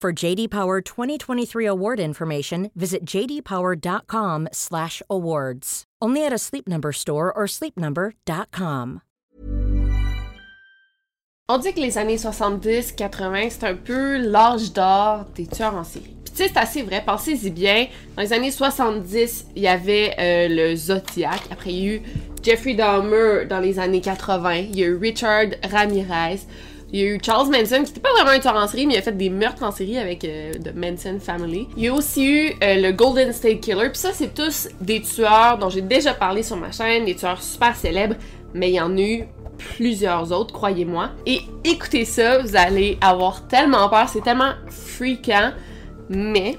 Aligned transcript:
For 0.00 0.12
JD 0.14 0.48
Power 0.48 0.80
2023 0.80 1.66
award 1.66 2.00
information, 2.00 2.70
visit 2.74 3.04
jdpower.com/awards. 3.04 5.84
Only 6.00 6.24
at 6.24 6.32
a 6.32 6.38
Sleep 6.38 6.66
Number 6.66 6.90
store 6.90 7.30
or 7.30 7.46
sleepnumber.com. 7.46 9.02
On 11.50 11.58
dit 11.58 11.74
que 11.74 11.80
les 11.80 11.98
années 11.98 12.16
70-80, 12.16 13.50
c'est 13.50 13.64
un 13.64 13.74
peu 13.74 14.16
l'âge 14.16 14.72
d'or 14.72 15.26
des 15.34 15.46
tueurs 15.46 15.74
en 15.74 15.84
série. 15.84 16.16
Puis 16.24 16.32
tu 16.32 16.44
sais, 16.44 16.48
c'est 16.48 16.56
assez 16.56 16.80
vrai, 16.80 17.02
pensez-y 17.04 17.50
bien. 17.50 17.88
Dans 18.16 18.22
les 18.22 18.32
années 18.32 18.52
70, 18.52 19.48
il 19.54 19.62
y 19.62 19.68
avait 19.68 20.14
euh, 20.18 20.48
le 20.48 20.74
Zodiac. 20.76 21.42
Après, 21.50 21.74
il 21.74 21.76
y 21.76 21.90
a 21.90 21.92
eu 21.96 22.02
Jeffrey 22.42 22.72
Dahmer 22.72 23.44
dans 23.44 23.60
les 23.60 23.78
années 23.78 24.00
80. 24.00 24.54
Il 24.54 24.78
y 24.78 24.84
a 24.84 24.86
eu 24.86 24.96
Richard 24.96 25.48
Ramirez. 25.70 26.40
Il 26.92 26.98
y 26.98 27.02
a 27.02 27.06
eu 27.06 27.20
Charles 27.22 27.48
Manson, 27.50 27.84
qui 27.84 27.92
n'était 27.92 28.00
pas 28.00 28.12
vraiment 28.12 28.30
un 28.30 28.40
tueur 28.40 28.56
en 28.56 28.66
série, 28.66 28.86
mais 28.86 28.94
il 28.94 28.98
a 28.98 29.02
fait 29.02 29.16
des 29.16 29.30
meurtres 29.30 29.62
en 29.62 29.70
série 29.70 29.98
avec 29.98 30.24
euh, 30.24 30.52
The 30.54 30.74
Manson 30.74 31.18
Family. 31.20 31.68
Il 31.76 31.84
y 31.84 31.88
a 31.88 31.94
aussi 31.94 32.26
eu 32.26 32.50
euh, 32.62 32.80
le 32.80 32.92
Golden 32.92 33.32
State 33.32 33.60
Killer. 33.60 33.90
Puis 33.90 33.98
ça, 33.98 34.12
c'est 34.12 34.34
tous 34.34 34.68
des 34.80 35.00
tueurs 35.00 35.58
dont 35.58 35.68
j'ai 35.68 35.82
déjà 35.82 36.14
parlé 36.14 36.42
sur 36.42 36.56
ma 36.56 36.72
chaîne, 36.72 37.04
des 37.04 37.14
tueurs 37.14 37.42
super 37.42 37.76
célèbres, 37.76 38.16
mais 38.54 38.70
il 38.70 38.74
y 38.74 38.80
en 38.80 38.96
a 38.96 39.00
eu 39.00 39.24
plusieurs 39.56 40.32
autres, 40.32 40.52
croyez-moi. 40.52 41.10
Et 41.26 41.40
écoutez 41.64 42.04
ça, 42.04 42.38
vous 42.38 42.56
allez 42.56 42.98
avoir 43.00 43.46
tellement 43.46 43.88
peur, 43.88 44.08
c'est 44.08 44.22
tellement 44.22 44.52
freakant. 44.68 45.52
Mais 46.08 46.58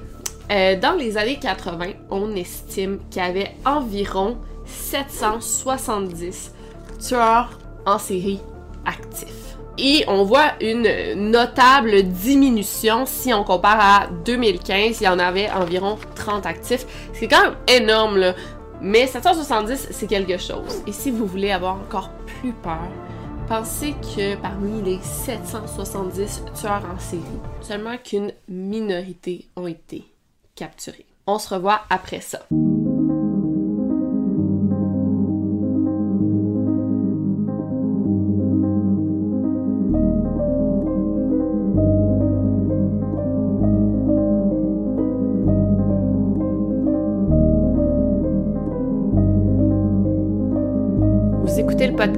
euh, 0.51 0.79
dans 0.79 0.93
les 0.93 1.17
années 1.17 1.39
80, 1.39 1.87
on 2.09 2.35
estime 2.35 2.99
qu'il 3.09 3.21
y 3.21 3.25
avait 3.25 3.51
environ 3.65 4.37
770 4.65 6.53
tueurs 6.99 7.59
en 7.85 7.97
série 7.97 8.39
actifs. 8.85 9.40
Et 9.83 10.03
on 10.07 10.23
voit 10.23 10.51
une 10.61 10.87
notable 11.31 12.03
diminution 12.03 13.07
si 13.07 13.33
on 13.33 13.43
compare 13.43 13.79
à 13.79 14.07
2015, 14.25 15.01
il 15.01 15.05
y 15.05 15.07
en 15.07 15.17
avait 15.17 15.49
environ 15.49 15.97
30 16.13 16.45
actifs. 16.45 16.85
C'est 17.13 17.27
quand 17.27 17.41
même 17.41 17.55
énorme 17.67 18.17
là. 18.17 18.35
Mais 18.79 19.07
770, 19.07 19.87
c'est 19.89 20.05
quelque 20.05 20.37
chose. 20.37 20.83
Et 20.85 20.91
si 20.91 21.09
vous 21.09 21.25
voulez 21.25 21.51
avoir 21.51 21.75
encore 21.75 22.11
plus 22.27 22.53
peur, 22.53 22.89
pensez 23.47 23.95
que 24.15 24.35
parmi 24.35 24.83
les 24.83 24.99
770 25.01 26.43
tueurs 26.59 26.83
en 26.93 26.99
série, 26.99 27.23
seulement 27.61 27.97
qu'une 27.97 28.33
minorité 28.47 29.47
ont 29.55 29.67
été 29.67 30.05
capturés. 30.55 31.05
On 31.25 31.39
se 31.39 31.55
revoit 31.55 31.81
après 31.89 32.21
ça. 32.21 32.39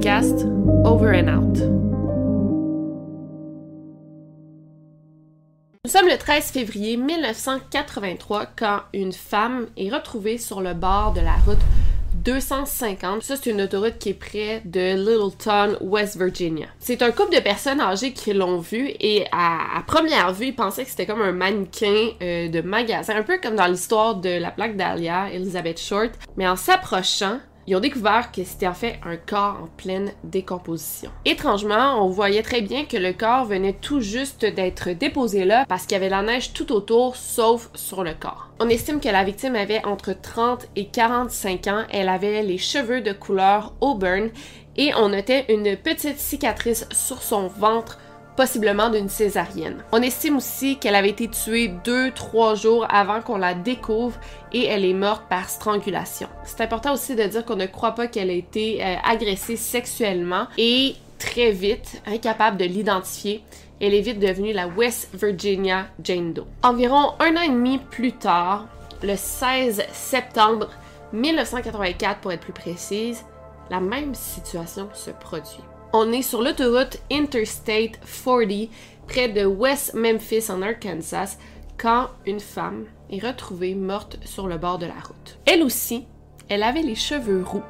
Over 0.06 1.14
and 1.14 1.28
Out. 1.28 1.58
Nous 5.82 5.90
sommes 5.90 6.08
le 6.08 6.18
13 6.18 6.50
février 6.50 6.98
1983 6.98 8.46
quand 8.54 8.80
une 8.92 9.14
femme 9.14 9.66
est 9.78 9.88
retrouvée 9.88 10.36
sur 10.36 10.60
le 10.60 10.74
bord 10.74 11.14
de 11.14 11.22
la 11.22 11.32
route 11.46 11.56
250. 12.22 13.22
Ça, 13.22 13.36
c'est 13.36 13.48
une 13.48 13.62
autoroute 13.62 13.96
qui 13.98 14.10
est 14.10 14.14
près 14.14 14.60
de 14.66 14.94
Littleton, 14.94 15.78
West 15.80 16.18
Virginia. 16.18 16.66
C'est 16.80 17.00
un 17.00 17.10
couple 17.10 17.36
de 17.36 17.40
personnes 17.40 17.80
âgées 17.80 18.12
qui 18.12 18.34
l'ont 18.34 18.58
vu 18.58 18.90
et 19.00 19.24
à, 19.32 19.78
à 19.78 19.82
première 19.86 20.34
vue, 20.34 20.48
ils 20.48 20.54
pensaient 20.54 20.84
que 20.84 20.90
c'était 20.90 21.06
comme 21.06 21.22
un 21.22 21.32
mannequin 21.32 22.10
euh, 22.20 22.48
de 22.48 22.60
magasin, 22.60 23.16
un 23.16 23.22
peu 23.22 23.38
comme 23.42 23.56
dans 23.56 23.68
l'histoire 23.68 24.16
de 24.16 24.38
la 24.38 24.50
plaque 24.50 24.76
d'Alia, 24.76 25.32
Elizabeth 25.32 25.80
Short. 25.80 26.10
Mais 26.36 26.46
en 26.46 26.56
s'approchant, 26.56 27.38
ils 27.66 27.76
ont 27.76 27.80
découvert 27.80 28.30
que 28.32 28.44
c'était 28.44 28.66
en 28.66 28.74
fait 28.74 28.98
un 29.04 29.16
corps 29.16 29.60
en 29.62 29.68
pleine 29.76 30.12
décomposition. 30.22 31.10
Étrangement, 31.24 32.04
on 32.04 32.08
voyait 32.08 32.42
très 32.42 32.60
bien 32.60 32.84
que 32.84 32.96
le 32.96 33.12
corps 33.12 33.46
venait 33.46 33.72
tout 33.72 34.00
juste 34.00 34.44
d'être 34.44 34.90
déposé 34.90 35.44
là 35.44 35.64
parce 35.68 35.86
qu'il 35.86 35.92
y 35.92 36.00
avait 36.00 36.08
la 36.08 36.22
neige 36.22 36.52
tout 36.52 36.72
autour 36.72 37.16
sauf 37.16 37.70
sur 37.74 38.04
le 38.04 38.14
corps. 38.14 38.50
On 38.60 38.68
estime 38.68 39.00
que 39.00 39.08
la 39.08 39.24
victime 39.24 39.56
avait 39.56 39.84
entre 39.84 40.12
30 40.12 40.68
et 40.76 40.86
45 40.86 41.66
ans, 41.68 41.84
elle 41.90 42.08
avait 42.08 42.42
les 42.42 42.58
cheveux 42.58 43.00
de 43.00 43.12
couleur 43.12 43.72
auburn 43.80 44.30
et 44.76 44.92
on 44.94 45.08
notait 45.08 45.46
une 45.48 45.76
petite 45.76 46.18
cicatrice 46.18 46.86
sur 46.90 47.22
son 47.22 47.48
ventre 47.48 47.98
possiblement 48.36 48.90
d'une 48.90 49.08
césarienne. 49.08 49.84
On 49.92 50.02
estime 50.02 50.36
aussi 50.36 50.78
qu'elle 50.78 50.94
avait 50.94 51.10
été 51.10 51.28
tuée 51.28 51.72
2-3 51.84 52.60
jours 52.60 52.86
avant 52.90 53.20
qu'on 53.20 53.36
la 53.36 53.54
découvre 53.54 54.18
et 54.52 54.66
elle 54.66 54.84
est 54.84 54.94
morte 54.94 55.24
par 55.28 55.48
strangulation. 55.48 56.28
C'est 56.44 56.60
important 56.60 56.94
aussi 56.94 57.14
de 57.14 57.22
dire 57.24 57.44
qu'on 57.44 57.56
ne 57.56 57.66
croit 57.66 57.94
pas 57.94 58.06
qu'elle 58.06 58.30
ait 58.30 58.38
été 58.38 58.84
euh, 58.84 58.96
agressée 59.04 59.56
sexuellement 59.56 60.46
et 60.58 60.94
très 61.18 61.52
vite, 61.52 62.02
incapable 62.06 62.56
de 62.56 62.64
l'identifier, 62.64 63.42
elle 63.80 63.94
est 63.94 64.00
vite 64.00 64.18
devenue 64.18 64.52
la 64.52 64.68
West 64.68 65.08
Virginia 65.14 65.86
Jane 66.02 66.32
Doe. 66.32 66.46
Environ 66.62 67.14
un 67.20 67.36
an 67.36 67.42
et 67.42 67.48
demi 67.48 67.78
plus 67.78 68.12
tard, 68.12 68.66
le 69.02 69.16
16 69.16 69.84
septembre 69.92 70.68
1984 71.12 72.20
pour 72.20 72.32
être 72.32 72.40
plus 72.40 72.52
précise, 72.52 73.24
la 73.70 73.80
même 73.80 74.14
situation 74.14 74.88
se 74.92 75.10
produit. 75.10 75.62
On 75.96 76.10
est 76.10 76.22
sur 76.22 76.42
l'autoroute 76.42 76.98
Interstate 77.08 78.00
40 78.24 78.68
près 79.06 79.28
de 79.28 79.44
West 79.46 79.94
Memphis 79.94 80.50
en 80.50 80.60
Arkansas 80.60 81.38
quand 81.78 82.08
une 82.26 82.40
femme 82.40 82.86
est 83.10 83.24
retrouvée 83.24 83.76
morte 83.76 84.18
sur 84.24 84.48
le 84.48 84.58
bord 84.58 84.78
de 84.78 84.86
la 84.86 84.94
route. 84.94 85.38
Elle 85.46 85.62
aussi, 85.62 86.04
elle 86.48 86.64
avait 86.64 86.82
les 86.82 86.96
cheveux 86.96 87.44
roux 87.44 87.62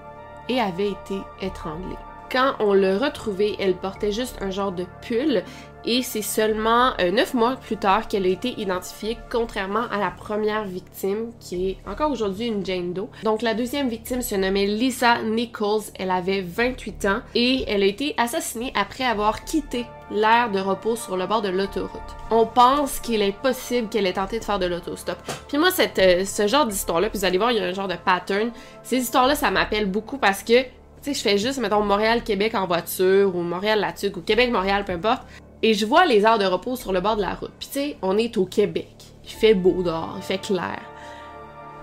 et 0.49 0.59
avait 0.59 0.93
été 0.93 1.19
étranglée. 1.43 1.99
Quand 2.35 2.57
on 2.59 2.73
l'a 2.73 2.99
retrouvée, 2.99 3.55
elle 3.61 3.77
portait 3.77 4.11
juste 4.11 4.39
un 4.41 4.51
genre 4.51 4.73
de 4.73 4.87
pull 5.07 5.45
et 5.85 6.03
c'est 6.03 6.21
seulement 6.21 6.95
euh, 7.01 7.13
neuf 7.13 7.33
mois 7.33 7.55
plus 7.55 7.77
tard 7.77 8.09
qu'elle 8.09 8.25
a 8.25 8.29
été 8.29 8.61
identifiée, 8.61 9.17
contrairement 9.31 9.85
à 9.93 9.99
la 9.99 10.11
première 10.11 10.65
victime, 10.65 11.31
qui 11.39 11.71
est 11.71 11.79
encore 11.87 12.11
aujourd'hui 12.11 12.49
une 12.49 12.67
Jane 12.67 12.93
Doe. 12.93 13.09
Donc 13.23 13.41
la 13.41 13.55
deuxième 13.55 13.89
victime 13.89 14.21
se 14.21 14.35
nommait 14.35 14.67
Lisa 14.67 15.23
Nichols, 15.23 15.83
elle 15.97 16.11
avait 16.11 16.41
28 16.41 17.05
ans 17.05 17.21
et 17.37 17.63
elle 17.69 17.85
a 17.85 17.87
été 17.87 18.17
assassinée 18.17 18.73
après 18.75 19.05
avoir 19.05 19.45
quitté 19.45 19.87
l'aire 20.11 20.51
de 20.51 20.59
repos 20.59 20.97
sur 20.97 21.17
le 21.17 21.29
bord 21.29 21.41
de 21.41 21.51
l'autoroute. 21.51 22.17
On 22.33 22.47
pense 22.47 22.99
qu'il 22.99 23.23
est 23.23 23.31
possible 23.31 23.89
qu'elle 23.89 24.09
ait 24.09 24.15
tenté 24.15 24.41
de 24.41 24.45
faire 24.45 24.59
de 24.59 24.67
l'autostop. 24.67 25.19
Puis 25.47 25.57
moi, 25.57 25.69
euh, 25.79 26.25
ce 26.25 26.47
genre 26.49 26.67
d'histoire-là, 26.67 27.11
puis 27.11 27.21
vous 27.21 27.25
allez 27.25 27.39
voir, 27.39 27.53
il 27.53 27.59
y 27.59 27.61
a 27.61 27.65
un 27.65 27.73
genre 27.73 27.87
de 27.87 27.95
pattern. 27.95 28.51
Ces 28.83 28.97
histoires-là, 28.97 29.37
ça 29.37 29.53
m'appelle 29.53 29.89
beaucoup 29.89 30.19
parce 30.19 30.43
que, 30.43 30.65
sais, 31.05 31.15
je 31.15 31.21
fais 31.21 31.39
juste, 31.39 31.59
mettons, 31.59 31.83
Montréal-Québec 31.83 32.55
en 32.55 32.67
voiture, 32.67 33.35
ou 33.35 33.43
Montréal-Latuc, 33.43 34.17
ou 34.17 34.21
Québec-Montréal, 34.21 34.85
peu 34.85 34.93
importe. 34.93 35.23
Et 35.63 35.75
je 35.75 35.87
vois 35.87 36.05
les 36.07 36.25
heures 36.25 36.39
de 36.39 36.45
repos 36.45 36.77
sur 36.77 36.93
le 36.93 37.01
bord 37.01 37.17
de 37.17 37.23
la 37.23 37.35
route. 37.35 37.53
Puis 37.59 37.69
tu 37.73 37.79
sais, 37.79 37.97
on 38.03 38.19
est 38.19 38.37
au 38.37 38.45
Québec. 38.45 38.95
Il 39.25 39.31
fait 39.31 39.55
beau 39.55 39.83
dehors, 39.83 40.15
il 40.19 40.23
fait 40.23 40.39
clair. 40.39 40.81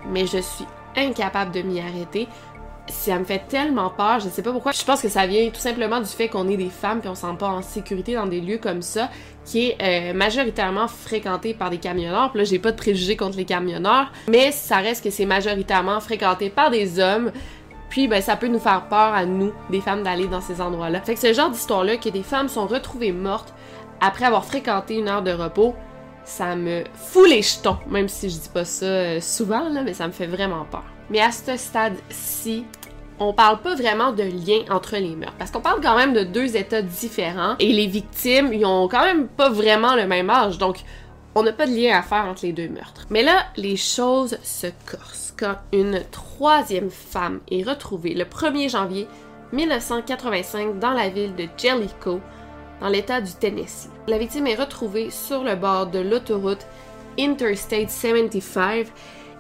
Mais 0.07 0.27
je 0.27 0.37
suis 0.37 0.65
incapable 0.95 1.51
de 1.51 1.61
m'y 1.61 1.79
arrêter 1.79 2.27
ça 2.91 3.17
me 3.17 3.23
fait 3.23 3.47
tellement 3.47 3.89
peur, 3.89 4.19
je 4.19 4.29
sais 4.29 4.41
pas 4.41 4.51
pourquoi. 4.51 4.71
Je 4.71 4.83
pense 4.83 5.01
que 5.01 5.09
ça 5.09 5.25
vient 5.25 5.49
tout 5.49 5.59
simplement 5.59 5.99
du 5.99 6.07
fait 6.07 6.27
qu'on 6.27 6.47
est 6.49 6.57
des 6.57 6.69
femmes 6.69 6.99
puis 6.99 7.09
on 7.09 7.15
se 7.15 7.21
sent 7.21 7.35
pas 7.39 7.47
en 7.47 7.61
sécurité 7.61 8.15
dans 8.15 8.25
des 8.25 8.41
lieux 8.41 8.57
comme 8.57 8.81
ça, 8.81 9.09
qui 9.45 9.69
est 9.69 9.77
euh, 9.81 10.13
majoritairement 10.13 10.87
fréquenté 10.87 11.53
par 11.53 11.69
des 11.69 11.77
camionneurs. 11.77 12.31
Puis 12.31 12.39
là, 12.39 12.43
j'ai 12.43 12.59
pas 12.59 12.71
de 12.71 12.77
préjugés 12.77 13.15
contre 13.15 13.37
les 13.37 13.45
camionneurs, 13.45 14.11
mais 14.27 14.51
ça 14.51 14.77
reste 14.77 15.03
que 15.03 15.09
c'est 15.09 15.25
majoritairement 15.25 15.99
fréquenté 15.99 16.49
par 16.49 16.69
des 16.69 16.99
hommes. 16.99 17.31
Puis 17.91 18.07
ben 18.07 18.21
ça 18.21 18.37
peut 18.37 18.47
nous 18.47 18.59
faire 18.59 18.85
peur 18.87 19.13
à 19.13 19.25
nous, 19.25 19.51
des 19.69 19.81
femmes, 19.81 20.01
d'aller 20.01 20.27
dans 20.27 20.39
ces 20.39 20.61
endroits-là. 20.61 21.01
Fait 21.01 21.13
que 21.13 21.19
ce 21.19 21.33
genre 21.33 21.49
d'histoire-là, 21.49 21.97
que 21.97 22.09
des 22.09 22.23
femmes 22.23 22.47
sont 22.47 22.65
retrouvées 22.65 23.11
mortes 23.11 23.53
après 23.99 24.25
avoir 24.25 24.45
fréquenté 24.45 24.95
une 24.95 25.09
heure 25.09 25.21
de 25.21 25.31
repos, 25.31 25.75
ça 26.23 26.55
me 26.55 26.83
fout 26.95 27.29
les 27.29 27.41
jetons, 27.41 27.77
même 27.89 28.07
si 28.07 28.29
je 28.29 28.39
dis 28.39 28.49
pas 28.49 28.63
ça 28.63 28.85
euh, 28.85 29.19
souvent, 29.19 29.67
là, 29.69 29.83
mais 29.83 29.93
ça 29.93 30.07
me 30.07 30.13
fait 30.13 30.25
vraiment 30.25 30.65
peur. 30.71 30.85
Mais 31.09 31.19
à 31.19 31.31
ce 31.31 31.57
stade-ci, 31.57 32.65
on 33.19 33.33
parle 33.33 33.59
pas 33.59 33.75
vraiment 33.75 34.13
de 34.13 34.23
lien 34.23 34.61
entre 34.69 34.95
les 34.95 35.15
meurtres. 35.15 35.35
Parce 35.37 35.51
qu'on 35.51 35.59
parle 35.59 35.81
quand 35.81 35.97
même 35.97 36.13
de 36.13 36.23
deux 36.23 36.55
états 36.55 36.81
différents 36.81 37.55
et 37.59 37.73
les 37.73 37.87
victimes, 37.87 38.53
ils 38.53 38.65
ont 38.65 38.87
quand 38.87 39.03
même 39.03 39.27
pas 39.27 39.49
vraiment 39.49 39.95
le 39.95 40.07
même 40.07 40.29
âge. 40.29 40.57
Donc, 40.57 40.77
on 41.35 41.43
n'a 41.43 41.53
pas 41.53 41.65
de 41.65 41.73
lien 41.73 41.97
à 41.97 42.01
faire 42.01 42.25
entre 42.25 42.45
les 42.45 42.53
deux 42.53 42.69
meurtres. 42.69 43.05
Mais 43.09 43.23
là, 43.23 43.45
les 43.55 43.77
choses 43.77 44.37
se 44.43 44.67
corsent 44.89 45.33
quand 45.37 45.55
une 45.71 46.01
troisième 46.11 46.91
femme 46.91 47.39
est 47.49 47.63
retrouvée 47.63 48.13
le 48.13 48.25
1er 48.25 48.69
janvier 48.69 49.07
1985 49.53 50.79
dans 50.79 50.91
la 50.91 51.09
ville 51.09 51.35
de 51.35 51.47
Jellicoe, 51.57 52.21
dans 52.79 52.87
l'état 52.87 53.21
du 53.21 53.33
Tennessee. 53.33 53.89
La 54.07 54.17
victime 54.17 54.47
est 54.47 54.55
retrouvée 54.55 55.09
sur 55.09 55.43
le 55.43 55.55
bord 55.55 55.87
de 55.87 55.99
l'autoroute 55.99 56.65
Interstate 57.19 57.89
75 57.89 58.87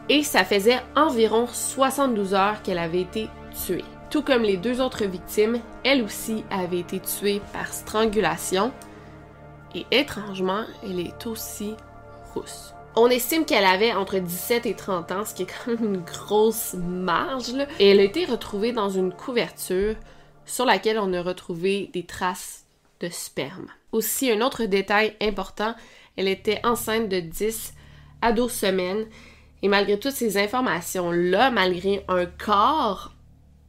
et 0.09 0.23
ça 0.23 0.43
faisait 0.43 0.81
environ 0.95 1.47
72 1.47 2.33
heures 2.33 2.61
qu'elle 2.61 2.77
avait 2.77 3.01
été 3.01 3.27
tuée. 3.65 3.85
Tout 4.09 4.21
comme 4.21 4.43
les 4.43 4.57
deux 4.57 4.81
autres 4.81 5.05
victimes, 5.05 5.59
elle 5.85 6.01
aussi 6.01 6.43
avait 6.51 6.79
été 6.79 6.99
tuée 6.99 7.41
par 7.53 7.67
strangulation 7.67 8.71
et 9.75 9.85
étrangement, 9.91 10.63
elle 10.83 10.99
est 10.99 11.27
aussi 11.27 11.75
rousse. 12.33 12.73
On 12.95 13.07
estime 13.07 13.45
qu'elle 13.45 13.65
avait 13.65 13.93
entre 13.93 14.19
17 14.19 14.65
et 14.65 14.75
30 14.75 15.11
ans, 15.11 15.25
ce 15.25 15.33
qui 15.33 15.43
est 15.43 15.47
quand 15.47 15.71
même 15.71 15.95
une 15.95 16.01
grosse 16.01 16.73
marge, 16.73 17.53
et 17.79 17.89
elle 17.89 18.01
a 18.01 18.03
été 18.03 18.25
retrouvée 18.25 18.73
dans 18.73 18.89
une 18.89 19.13
couverture 19.13 19.95
sur 20.45 20.65
laquelle 20.65 20.99
on 20.99 21.13
a 21.13 21.21
retrouvé 21.21 21.89
des 21.93 22.05
traces 22.05 22.65
de 22.99 23.07
sperme. 23.07 23.67
Aussi, 23.93 24.29
un 24.29 24.41
autre 24.41 24.65
détail 24.65 25.15
important, 25.21 25.73
elle 26.17 26.27
était 26.27 26.59
enceinte 26.65 27.07
de 27.07 27.21
10 27.21 27.73
à 28.21 28.33
12 28.33 28.51
semaines, 28.51 29.05
et 29.63 29.69
malgré 29.69 29.97
toutes 29.97 30.11
ces 30.11 30.37
informations-là, 30.37 31.49
malgré 31.49 32.03
un 32.09 32.25
corps 32.25 33.13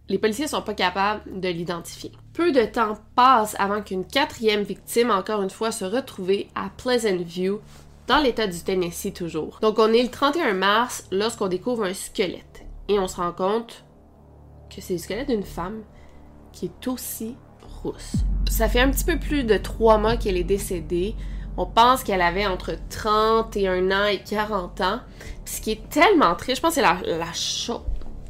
les 0.09 0.19
policiers 0.19 0.49
sont 0.49 0.63
pas 0.63 0.75
capables 0.75 1.41
de 1.41 1.49
l'identifier. 1.49 2.13
Peu 2.33 2.53
de 2.53 2.65
temps 2.65 2.99
passe 3.15 3.57
avant 3.59 3.83
qu'une 3.83 4.07
quatrième 4.07 4.63
victime, 4.63 5.11
encore 5.11 5.43
une 5.43 5.51
fois, 5.51 5.73
se 5.73 5.85
retrouve 5.85 6.33
à 6.55 6.71
Pleasant 6.77 7.17
View, 7.17 7.61
dans 8.07 8.19
l'état 8.19 8.47
du 8.47 8.59
Tennessee 8.61 9.13
toujours. 9.15 9.59
Donc 9.63 9.79
on 9.79 9.93
est 9.93 10.03
le 10.03 10.11
31 10.11 10.55
mars 10.55 11.07
lorsqu'on 11.11 11.49
découvre 11.49 11.85
un 11.85 11.95
squelette. 11.95 12.65
Et 12.89 12.99
on 12.99 13.07
se 13.07 13.17
rend 13.17 13.33
compte 13.33 13.85
que 14.75 14.81
c'est 14.81 14.95
le 14.95 14.99
squelette 14.99 15.29
d'une 15.29 15.45
femme 15.45 15.83
qui 16.53 16.67
est 16.67 16.89
aussi 16.89 17.37
rousse. 17.83 18.15
Ça 18.51 18.69
fait 18.69 18.81
un 18.81 18.91
petit 18.91 19.05
peu 19.05 19.19
plus 19.19 19.45
de 19.45 19.57
trois 19.57 19.99
mois 19.99 20.17
qu'elle 20.17 20.37
est 20.37 20.45
décédée. 20.45 21.15
On 21.57 21.67
pense 21.67 22.03
qu'elle 22.03 22.23
avait 22.23 22.47
entre 22.47 22.75
31 22.91 23.91
ans 23.91 24.07
et 24.07 24.23
40 24.23 24.81
ans. 24.81 25.01
ce 25.45 25.61
qui 25.61 25.73
est 25.73 25.89
tellement 25.89 26.35
triste, 26.35 26.57
je 26.57 26.63
pense 26.63 26.75
que 26.75 26.75
c'est 26.77 26.83
la, 26.83 27.01
la 27.19 27.33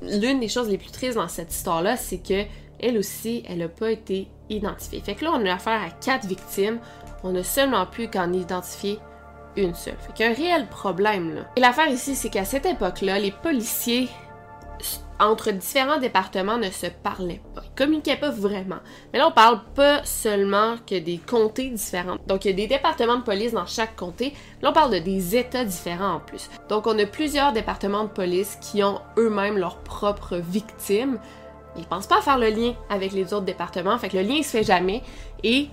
l'une 0.03 0.41
des 0.41 0.49
choses 0.49 0.69
les 0.69 0.79
plus 0.79 0.91
tristes 0.91 1.17
dans 1.17 1.29
cette 1.29 1.53
histoire-là, 1.53 1.97
c'est 1.97 2.19
que 2.19 2.45
elle 2.81 2.99
aussi, 2.99 3.45
elle 3.49 3.59
n'a 3.59 3.69
pas 3.69 3.93
été 3.93 4.29
identifiée. 4.51 5.01
Fait 5.01 5.15
que 5.15 5.25
là, 5.25 5.33
on 5.35 5.47
a 5.47 5.55
affaire 5.55 5.81
à 5.81 5.91
quatre 5.91 6.27
victimes. 6.27 6.81
On 7.23 7.35
a 7.37 7.45
seulement 7.45 7.87
pu 7.87 8.09
qu'en 8.09 8.33
identifier 8.33 8.99
une 9.57 9.75
seule. 9.75 9.95
Fait 10.01 10.13
qu'il 10.13 10.33
réel 10.33 10.67
problème 10.69 11.35
là. 11.35 11.43
Et 11.57 11.61
l'affaire 11.61 11.89
ici, 11.89 12.17
c'est 12.17 12.29
qu'à 12.29 12.45
cette 12.45 12.67
époque-là, 12.67 13.19
les 13.19 13.31
policiers 13.31 14.09
entre 15.23 15.53
différents 15.53 15.99
départements 15.99 16.59
ne 16.59 16.71
se 16.71 16.87
parlaient 16.87 17.41
pas. 17.55 17.63
Ils 17.65 17.75
communiquaient 17.77 18.17
pas 18.17 18.31
vraiment. 18.31 18.81
Mais 19.13 19.21
là, 19.21 19.29
on 19.29 19.33
parle 19.33 19.61
pas 19.75 20.05
seulement 20.05 20.77
que 20.85 20.99
des 20.99 21.19
comtés 21.19 21.71
différents. 21.71 22.17
Donc, 22.27 22.45
il 22.45 22.51
y 22.51 22.53
a 22.53 22.57
des 22.57 22.67
départements 22.67 23.19
de 23.19 23.23
police 23.23 23.53
dans 23.53 23.67
chaque 23.67 23.95
comté. 23.95 24.35
Là, 24.61 24.71
on 24.71 24.73
parle 24.73 24.93
de 24.93 24.99
des 24.99 25.37
États 25.37 25.65
différents 25.65 26.15
en 26.15 26.21
plus. 26.21 26.51
Donc, 26.69 26.87
on 26.87 26.99
a 26.99 27.07
plusieurs 27.07 27.53
départements 27.53 28.05
de 28.05 28.09
police 28.09 28.59
qui 28.61 28.83
ont 28.83 29.01
eux-mêmes 29.17 29.59
leurs 29.59 29.79
propres 29.79 30.37
victimes. 30.37 31.19
Ils 31.77 31.87
pensent 31.87 32.09
pas 32.09 32.19
à 32.19 32.23
faire 32.23 32.39
le 32.39 32.49
lien 32.49 32.75
avec 32.91 33.13
les 33.13 33.33
autres 33.33 33.47
départements. 33.47 33.97
Fait 33.99 34.09
que 34.09 34.17
le 34.17 34.25
lien, 34.25 34.35
il 34.35 34.45
se 34.45 34.51
fait 34.51 34.65
jamais. 34.65 35.03
Et 35.45 35.69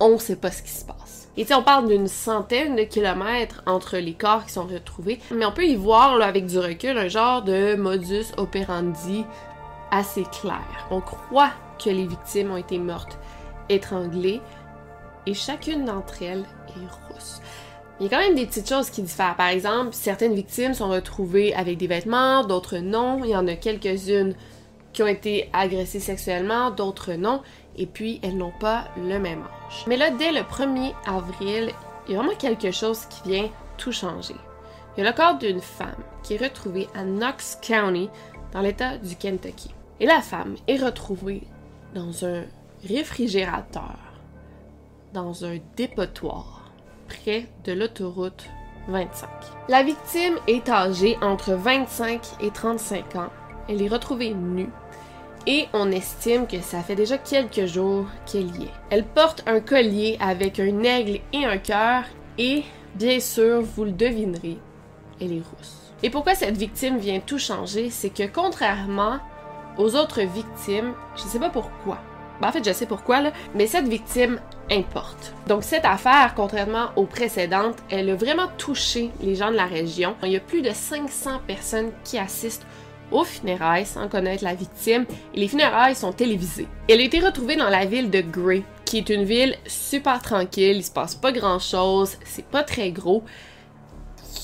on 0.00 0.18
sait 0.18 0.36
pas 0.36 0.50
ce 0.50 0.62
qui 0.62 0.70
se 0.70 0.84
passe. 0.84 1.01
Et 1.36 1.46
on 1.54 1.62
parle 1.62 1.88
d'une 1.88 2.08
centaine 2.08 2.76
de 2.76 2.82
kilomètres 2.82 3.62
entre 3.66 3.96
les 3.96 4.12
corps 4.12 4.44
qui 4.44 4.52
sont 4.52 4.66
retrouvés, 4.66 5.18
mais 5.30 5.46
on 5.46 5.52
peut 5.52 5.64
y 5.64 5.76
voir 5.76 6.20
avec 6.20 6.44
du 6.44 6.58
recul 6.58 6.98
un 6.98 7.08
genre 7.08 7.42
de 7.42 7.74
modus 7.74 8.26
operandi 8.36 9.24
assez 9.90 10.24
clair. 10.24 10.86
On 10.90 11.00
croit 11.00 11.52
que 11.82 11.88
les 11.88 12.06
victimes 12.06 12.50
ont 12.50 12.58
été 12.58 12.78
mortes 12.78 13.18
étranglées 13.70 14.42
et 15.26 15.32
chacune 15.32 15.86
d'entre 15.86 16.22
elles 16.22 16.44
est 16.68 17.12
rousse. 17.14 17.40
Il 17.98 18.04
y 18.04 18.06
a 18.06 18.10
quand 18.10 18.22
même 18.22 18.34
des 18.34 18.46
petites 18.46 18.68
choses 18.68 18.90
qui 18.90 19.02
diffèrent. 19.02 19.36
Par 19.36 19.48
exemple, 19.48 19.90
certaines 19.92 20.34
victimes 20.34 20.74
sont 20.74 20.88
retrouvées 20.88 21.54
avec 21.54 21.78
des 21.78 21.86
vêtements, 21.86 22.44
d'autres 22.44 22.78
non. 22.78 23.20
Il 23.24 23.30
y 23.30 23.36
en 23.36 23.46
a 23.46 23.54
quelques-unes 23.54 24.34
qui 24.92 25.02
ont 25.02 25.06
été 25.06 25.48
agressées 25.52 26.00
sexuellement, 26.00 26.70
d'autres 26.70 27.12
non 27.12 27.42
et 27.76 27.86
puis 27.86 28.20
elles 28.22 28.36
n'ont 28.36 28.52
pas 28.58 28.84
le 28.96 29.18
même 29.18 29.42
âge. 29.42 29.84
Mais 29.86 29.96
là, 29.96 30.10
dès 30.10 30.32
le 30.32 30.40
1er 30.40 30.94
avril, 31.06 31.72
il 32.06 32.12
y 32.12 32.16
a 32.16 32.18
vraiment 32.18 32.36
quelque 32.36 32.70
chose 32.70 33.06
qui 33.06 33.28
vient 33.28 33.48
tout 33.78 33.92
changer. 33.92 34.36
Il 34.96 35.02
y 35.02 35.06
a 35.06 35.10
le 35.10 35.16
corps 35.16 35.38
d'une 35.38 35.60
femme 35.60 36.02
qui 36.22 36.34
est 36.34 36.44
retrouvée 36.44 36.88
à 36.94 37.04
Knox 37.04 37.58
County, 37.62 38.10
dans 38.52 38.60
l'État 38.60 38.98
du 38.98 39.16
Kentucky. 39.16 39.74
Et 40.00 40.06
la 40.06 40.20
femme 40.20 40.56
est 40.68 40.82
retrouvée 40.82 41.42
dans 41.94 42.24
un 42.24 42.42
réfrigérateur, 42.86 43.96
dans 45.12 45.44
un 45.44 45.58
dépotoir, 45.76 46.70
près 47.08 47.46
de 47.64 47.72
l'autoroute 47.72 48.46
25. 48.88 49.28
La 49.68 49.82
victime 49.82 50.34
est 50.48 50.68
âgée 50.68 51.16
entre 51.22 51.52
25 51.52 52.20
et 52.40 52.50
35 52.50 53.16
ans. 53.16 53.30
Elle 53.68 53.80
est 53.80 53.88
retrouvée 53.88 54.34
nue 54.34 54.70
et 55.46 55.66
on 55.72 55.90
estime 55.90 56.46
que 56.46 56.60
ça 56.60 56.80
fait 56.80 56.94
déjà 56.94 57.18
quelques 57.18 57.66
jours 57.66 58.06
qu'elle 58.26 58.54
y 58.56 58.64
est. 58.64 58.72
Elle 58.90 59.04
porte 59.04 59.42
un 59.46 59.60
collier 59.60 60.16
avec 60.20 60.60
un 60.60 60.82
aigle 60.82 61.20
et 61.32 61.44
un 61.44 61.58
cœur 61.58 62.04
et, 62.38 62.64
bien 62.94 63.20
sûr, 63.20 63.62
vous 63.62 63.84
le 63.84 63.92
devinerez, 63.92 64.58
elle 65.20 65.32
est 65.32 65.42
rousse. 65.42 65.92
Et 66.02 66.10
pourquoi 66.10 66.34
cette 66.34 66.56
victime 66.56 66.98
vient 66.98 67.20
tout 67.20 67.38
changer, 67.38 67.90
c'est 67.90 68.10
que 68.10 68.26
contrairement 68.26 69.18
aux 69.78 69.94
autres 69.94 70.22
victimes, 70.22 70.92
je 71.16 71.22
sais 71.22 71.38
pas 71.38 71.50
pourquoi. 71.50 71.98
Ben, 72.40 72.48
en 72.48 72.52
fait, 72.52 72.64
je 72.64 72.72
sais 72.72 72.86
pourquoi, 72.86 73.22
mais 73.54 73.66
cette 73.66 73.86
victime 73.86 74.40
importe. 74.70 75.32
Donc 75.46 75.62
cette 75.62 75.84
affaire, 75.84 76.32
contrairement 76.34 76.88
aux 76.96 77.04
précédentes, 77.04 77.78
elle 77.90 78.10
a 78.10 78.16
vraiment 78.16 78.48
touché 78.58 79.10
les 79.20 79.34
gens 79.36 79.50
de 79.50 79.56
la 79.56 79.66
région. 79.66 80.16
Il 80.22 80.30
y 80.30 80.36
a 80.36 80.40
plus 80.40 80.62
de 80.62 80.70
500 80.70 81.40
personnes 81.46 81.92
qui 82.04 82.18
assistent 82.18 82.66
aux 83.12 83.24
funérailles 83.24 83.86
sans 83.86 84.08
connaître 84.08 84.44
la 84.44 84.54
victime. 84.54 85.04
Et 85.34 85.40
les 85.40 85.48
funérailles 85.48 85.94
sont 85.94 86.12
télévisées. 86.12 86.68
Elle 86.88 87.00
a 87.00 87.04
été 87.04 87.20
retrouvée 87.20 87.56
dans 87.56 87.70
la 87.70 87.84
ville 87.84 88.10
de 88.10 88.20
Gray, 88.20 88.64
qui 88.84 88.98
est 88.98 89.10
une 89.10 89.24
ville 89.24 89.56
super 89.66 90.20
tranquille, 90.20 90.76
il 90.76 90.84
se 90.84 90.90
passe 90.90 91.14
pas 91.14 91.32
grand 91.32 91.58
chose, 91.58 92.16
c'est 92.24 92.44
pas 92.44 92.62
très 92.62 92.90
gros, 92.90 93.22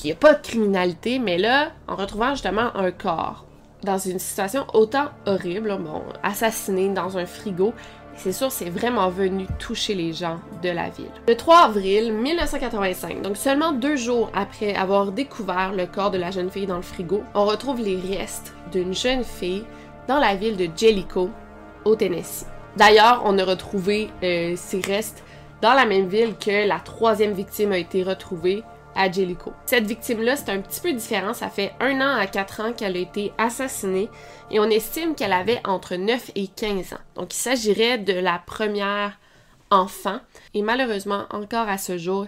il 0.03 0.07
n'y 0.07 0.11
a 0.13 0.15
pas 0.15 0.33
de 0.33 0.41
criminalité, 0.41 1.19
mais 1.19 1.37
là, 1.37 1.71
en 1.87 1.95
retrouvant 1.95 2.31
justement 2.31 2.75
un 2.75 2.91
corps 2.91 3.45
dans 3.83 3.97
une 3.97 4.19
situation 4.19 4.65
autant 4.73 5.09
horrible, 5.25 5.77
bon, 5.77 6.01
assassiné 6.23 6.89
dans 6.89 7.17
un 7.17 7.25
frigo, 7.25 7.73
c'est 8.19 8.33
sûr, 8.33 8.51
c'est 8.51 8.69
vraiment 8.69 9.09
venu 9.09 9.47
toucher 9.59 9.95
les 9.95 10.11
gens 10.11 10.39
de 10.61 10.69
la 10.69 10.89
ville. 10.89 11.11
Le 11.27 11.35
3 11.35 11.65
avril 11.65 12.11
1985, 12.11 13.21
donc 13.21 13.37
seulement 13.37 13.71
deux 13.71 13.95
jours 13.95 14.29
après 14.35 14.75
avoir 14.75 15.13
découvert 15.13 15.71
le 15.71 15.85
corps 15.85 16.11
de 16.11 16.17
la 16.17 16.29
jeune 16.29 16.49
fille 16.49 16.67
dans 16.67 16.75
le 16.75 16.81
frigo, 16.81 17.23
on 17.33 17.45
retrouve 17.45 17.81
les 17.81 17.97
restes 17.97 18.53
d'une 18.73 18.93
jeune 18.93 19.23
fille 19.23 19.63
dans 20.09 20.19
la 20.19 20.35
ville 20.35 20.57
de 20.57 20.67
Jellicoe, 20.75 21.29
au 21.85 21.95
Tennessee. 21.95 22.45
D'ailleurs, 22.75 23.21
on 23.23 23.37
a 23.37 23.45
retrouvé 23.45 24.09
euh, 24.21 24.53
ces 24.57 24.81
restes 24.81 25.23
dans 25.61 25.73
la 25.73 25.85
même 25.85 26.07
ville 26.07 26.35
que 26.35 26.67
la 26.67 26.79
troisième 26.79 27.33
victime 27.33 27.71
a 27.71 27.77
été 27.77 28.03
retrouvée 28.03 28.63
Cette 29.65 29.85
victime-là, 29.85 30.35
c'est 30.35 30.49
un 30.49 30.61
petit 30.61 30.81
peu 30.81 30.91
différent. 30.91 31.33
Ça 31.33 31.49
fait 31.49 31.71
un 31.79 32.01
an 32.01 32.15
à 32.15 32.27
quatre 32.27 32.59
ans 32.59 32.73
qu'elle 32.73 32.97
a 32.97 32.99
été 32.99 33.31
assassinée 33.37 34.09
et 34.51 34.59
on 34.59 34.69
estime 34.69 35.15
qu'elle 35.15 35.33
avait 35.33 35.61
entre 35.65 35.95
9 35.95 36.31
et 36.35 36.47
15 36.47 36.93
ans. 36.93 37.01
Donc, 37.15 37.33
il 37.33 37.37
s'agirait 37.37 37.97
de 37.97 38.13
la 38.13 38.39
première 38.39 39.17
enfant 39.71 40.19
et 40.53 40.61
malheureusement, 40.61 41.25
encore 41.31 41.69
à 41.69 41.77
ce 41.77 41.97
jour, 41.97 42.27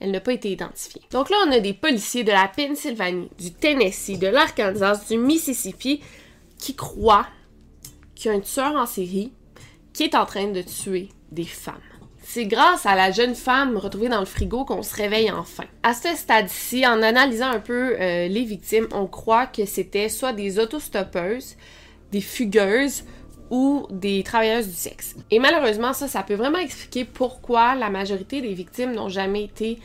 elle 0.00 0.10
n'a 0.10 0.20
pas 0.20 0.32
été 0.32 0.50
identifiée. 0.50 1.02
Donc 1.10 1.30
là, 1.30 1.36
on 1.46 1.52
a 1.52 1.60
des 1.60 1.72
policiers 1.72 2.24
de 2.24 2.32
la 2.32 2.48
Pennsylvanie, 2.48 3.30
du 3.38 3.52
Tennessee, 3.52 4.18
de 4.18 4.26
l'Arkansas, 4.26 5.06
du 5.08 5.18
Mississippi 5.18 6.02
qui 6.58 6.74
croit 6.74 7.26
qu'il 8.14 8.30
y 8.30 8.34
a 8.34 8.36
un 8.36 8.40
tueur 8.40 8.74
en 8.74 8.86
série 8.86 9.32
qui 9.92 10.04
est 10.04 10.14
en 10.14 10.26
train 10.26 10.48
de 10.48 10.62
tuer 10.62 11.08
des 11.30 11.44
femmes. 11.44 11.74
C'est 12.34 12.46
grâce 12.46 12.84
à 12.84 12.96
la 12.96 13.12
jeune 13.12 13.36
femme 13.36 13.76
retrouvée 13.76 14.08
dans 14.08 14.18
le 14.18 14.26
frigo 14.26 14.64
qu'on 14.64 14.82
se 14.82 14.96
réveille 14.96 15.30
enfin. 15.30 15.62
À 15.84 15.94
ce 15.94 16.08
stade-ci, 16.16 16.84
en 16.84 17.00
analysant 17.00 17.46
un 17.46 17.60
peu 17.60 17.94
euh, 17.94 18.26
les 18.26 18.42
victimes, 18.42 18.88
on 18.92 19.06
croit 19.06 19.46
que 19.46 19.64
c'était 19.66 20.08
soit 20.08 20.32
des 20.32 20.58
autostoppeuses, 20.58 21.54
des 22.10 22.20
fugueuses 22.20 23.04
ou 23.50 23.86
des 23.88 24.24
travailleuses 24.24 24.66
du 24.66 24.74
sexe. 24.74 25.14
Et 25.30 25.38
malheureusement, 25.38 25.92
ça, 25.92 26.08
ça 26.08 26.24
peut 26.24 26.34
vraiment 26.34 26.58
expliquer 26.58 27.04
pourquoi 27.04 27.76
la 27.76 27.88
majorité 27.88 28.40
des 28.40 28.52
victimes 28.52 28.94
n'ont 28.94 29.08
jamais 29.08 29.44
été 29.44 29.78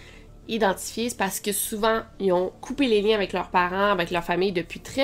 identifiées. 0.47 1.09
Parce 1.15 1.39
que 1.39 1.51
souvent, 1.51 2.01
ils 2.19 2.33
ont 2.33 2.51
coupé 2.61 2.87
les 2.87 3.03
liens 3.03 3.13
avec 3.13 3.31
leurs 3.31 3.51
parents, 3.51 3.91
avec 3.91 4.09
leur 4.09 4.23
famille 4.23 4.53
depuis 4.53 4.79
très 4.79 5.03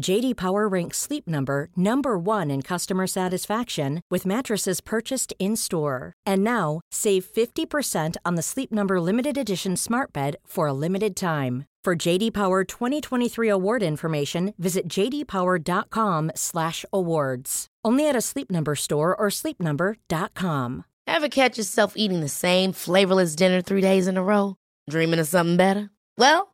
JD 0.00 0.36
Power 0.36 0.68
ranks 0.68 0.98
Sleep 0.98 1.28
Number 1.28 1.68
number 1.76 2.18
1 2.18 2.50
in 2.50 2.62
customer 2.62 3.06
satisfaction 3.06 4.00
with 4.10 4.26
mattresses 4.26 4.80
purchased 4.80 5.32
in-store. 5.38 6.12
And 6.26 6.42
now, 6.44 6.80
save 6.90 7.24
50% 7.24 8.16
on 8.24 8.34
the 8.34 8.42
Sleep 8.42 8.72
Number 8.72 9.00
limited 9.00 9.38
edition 9.38 9.76
Smart 9.76 10.12
Bed 10.12 10.36
for 10.46 10.66
a 10.66 10.72
limited 10.72 11.14
time. 11.16 11.66
For 11.84 11.94
JD 11.94 12.32
Power 12.32 12.64
2023 12.64 13.48
award 13.48 13.82
information, 13.82 14.54
visit 14.58 14.88
jdpower.com/awards. 14.88 17.66
Only 17.84 18.08
at 18.08 18.16
a 18.16 18.22
Sleep 18.22 18.50
Number 18.50 18.74
store 18.74 19.14
or 19.14 19.28
sleepnumber.com. 19.28 20.84
Ever 21.06 21.28
catch 21.28 21.58
yourself 21.58 21.92
eating 21.96 22.20
the 22.20 22.28
same 22.30 22.72
flavorless 22.72 23.36
dinner 23.36 23.60
three 23.60 23.82
days 23.82 24.06
in 24.06 24.16
a 24.16 24.22
row? 24.22 24.56
Dreaming 24.88 25.20
of 25.20 25.28
something 25.28 25.58
better? 25.58 25.90
Well, 26.16 26.53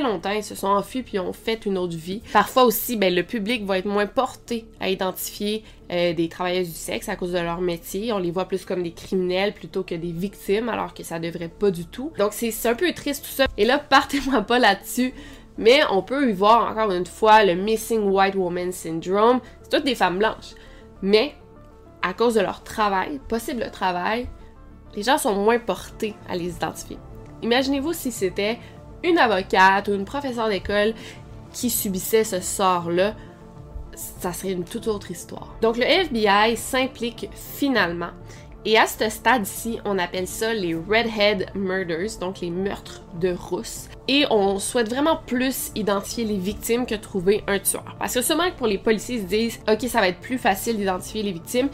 Longtemps, 0.00 0.30
ils 0.30 0.44
se 0.44 0.54
sont 0.54 0.68
enfuis 0.68 1.02
puis 1.02 1.18
ont 1.18 1.32
fait 1.32 1.66
une 1.66 1.78
autre 1.78 1.96
vie. 1.96 2.22
Parfois 2.32 2.64
aussi, 2.64 2.96
ben, 2.96 3.14
le 3.14 3.22
public 3.22 3.64
va 3.64 3.78
être 3.78 3.86
moins 3.86 4.06
porté 4.06 4.66
à 4.80 4.88
identifier 4.88 5.64
euh, 5.90 6.12
des 6.12 6.28
travailleuses 6.28 6.68
du 6.68 6.74
sexe 6.74 7.08
à 7.08 7.16
cause 7.16 7.32
de 7.32 7.38
leur 7.38 7.60
métier. 7.60 8.12
On 8.12 8.18
les 8.18 8.30
voit 8.30 8.46
plus 8.46 8.64
comme 8.64 8.82
des 8.82 8.92
criminels 8.92 9.54
plutôt 9.54 9.82
que 9.82 9.94
des 9.94 10.12
victimes, 10.12 10.68
alors 10.68 10.94
que 10.94 11.02
ça 11.02 11.18
devrait 11.18 11.48
pas 11.48 11.70
du 11.70 11.86
tout. 11.86 12.12
Donc 12.18 12.32
c'est 12.32 12.52
un 12.66 12.74
peu 12.74 12.92
triste 12.92 13.24
tout 13.24 13.30
ça. 13.30 13.46
Et 13.56 13.64
là, 13.64 13.78
partez-moi 13.90 14.42
pas 14.42 14.58
là-dessus. 14.58 15.12
Mais 15.56 15.80
on 15.90 16.02
peut 16.02 16.30
y 16.30 16.32
voir 16.32 16.70
encore 16.70 16.92
une 16.92 17.06
fois 17.06 17.44
le 17.44 17.54
Missing 17.54 18.02
White 18.10 18.36
Woman 18.36 18.70
Syndrome. 18.70 19.40
C'est 19.62 19.76
toutes 19.76 19.86
des 19.86 19.96
femmes 19.96 20.18
blanches. 20.18 20.54
Mais 21.02 21.34
à 22.02 22.14
cause 22.14 22.34
de 22.34 22.40
leur 22.40 22.62
travail, 22.62 23.20
possible 23.28 23.68
travail, 23.72 24.28
les 24.94 25.02
gens 25.02 25.18
sont 25.18 25.34
moins 25.34 25.58
portés 25.58 26.14
à 26.28 26.36
les 26.36 26.50
identifier. 26.50 26.98
Imaginez-vous 27.42 27.92
si 27.92 28.10
c'était 28.10 28.58
une 29.02 29.18
avocate 29.18 29.88
ou 29.88 29.94
une 29.94 30.04
professeure 30.04 30.48
d'école 30.48 30.94
qui 31.52 31.70
subissait 31.70 32.24
ce 32.24 32.40
sort-là, 32.40 33.14
ça 33.94 34.32
serait 34.32 34.52
une 34.52 34.64
toute 34.64 34.86
autre 34.86 35.10
histoire. 35.10 35.54
Donc 35.60 35.76
le 35.76 35.84
FBI 35.84 36.56
s'implique 36.56 37.28
finalement 37.34 38.10
et 38.64 38.76
à 38.76 38.86
ce 38.86 39.08
stade-ci, 39.08 39.78
on 39.84 39.98
appelle 39.98 40.26
ça 40.26 40.52
les 40.52 40.74
Redhead 40.74 41.46
Murders, 41.54 42.18
donc 42.20 42.40
les 42.40 42.50
meurtres 42.50 43.02
de 43.18 43.32
rousse. 43.32 43.88
Et 44.08 44.26
on 44.30 44.58
souhaite 44.58 44.90
vraiment 44.90 45.16
plus 45.26 45.70
identifier 45.74 46.24
les 46.24 46.36
victimes 46.36 46.84
que 46.84 46.96
trouver 46.96 47.44
un 47.46 47.60
tueur. 47.60 47.96
Parce 47.98 48.14
que 48.14 48.20
souvent 48.20 48.50
pour 48.56 48.66
les 48.66 48.76
policiers 48.76 49.20
se 49.20 49.26
disent, 49.26 49.60
ok, 49.70 49.88
ça 49.88 50.00
va 50.00 50.08
être 50.08 50.20
plus 50.20 50.38
facile 50.38 50.76
d'identifier 50.76 51.22
les 51.22 51.32
victimes. 51.32 51.68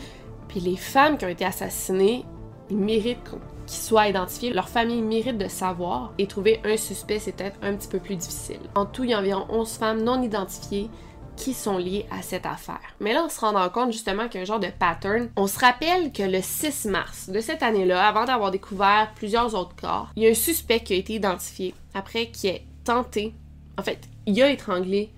Puis 0.46 0.60
les 0.60 0.76
femmes 0.76 1.16
qui 1.16 1.24
ont 1.24 1.28
été 1.28 1.44
assassinées, 1.44 2.24
ils 2.70 2.76
méritent 2.76 3.24
qu'ils 3.66 3.82
soient 3.82 4.08
identifiés. 4.08 4.52
Leur 4.52 4.68
famille 4.68 5.02
mérite 5.02 5.38
de 5.38 5.48
savoir. 5.48 6.12
Et 6.18 6.26
trouver 6.26 6.60
un 6.64 6.76
suspect, 6.76 7.18
c'est 7.18 7.32
peut-être 7.32 7.58
un 7.62 7.74
petit 7.74 7.88
peu 7.88 7.98
plus 7.98 8.16
difficile. 8.16 8.60
En 8.74 8.86
tout, 8.86 9.04
il 9.04 9.10
y 9.10 9.12
a 9.12 9.18
environ 9.18 9.46
11 9.48 9.70
femmes 9.72 10.02
non 10.02 10.22
identifiées 10.22 10.90
qui 11.36 11.52
sont 11.52 11.78
liés 11.78 12.06
à 12.10 12.22
cette 12.22 12.46
affaire. 12.46 12.80
Mais 13.00 13.12
là, 13.12 13.24
on 13.24 13.28
se 13.28 13.40
rend 13.40 13.68
compte 13.70 13.92
justement 13.92 14.28
qu'il 14.28 14.36
y 14.36 14.38
a 14.38 14.42
un 14.42 14.46
genre 14.46 14.60
de 14.60 14.68
pattern. 14.78 15.30
On 15.36 15.46
se 15.46 15.58
rappelle 15.58 16.12
que 16.12 16.22
le 16.22 16.40
6 16.40 16.86
mars 16.86 17.28
de 17.28 17.40
cette 17.40 17.62
année-là, 17.62 18.06
avant 18.06 18.24
d'avoir 18.24 18.50
découvert 18.50 19.12
plusieurs 19.16 19.54
autres 19.54 19.74
corps, 19.74 20.10
il 20.16 20.22
y 20.22 20.26
a 20.26 20.30
un 20.30 20.34
suspect 20.34 20.80
qui 20.80 20.94
a 20.94 20.96
été 20.96 21.14
identifié 21.14 21.74
après 21.92 22.26
qui 22.26 22.50
a 22.50 22.58
tenté, 22.84 23.34
en 23.78 23.82
fait, 23.82 24.00
il 24.26 24.40
a 24.42 24.50
étranglé 24.50 25.10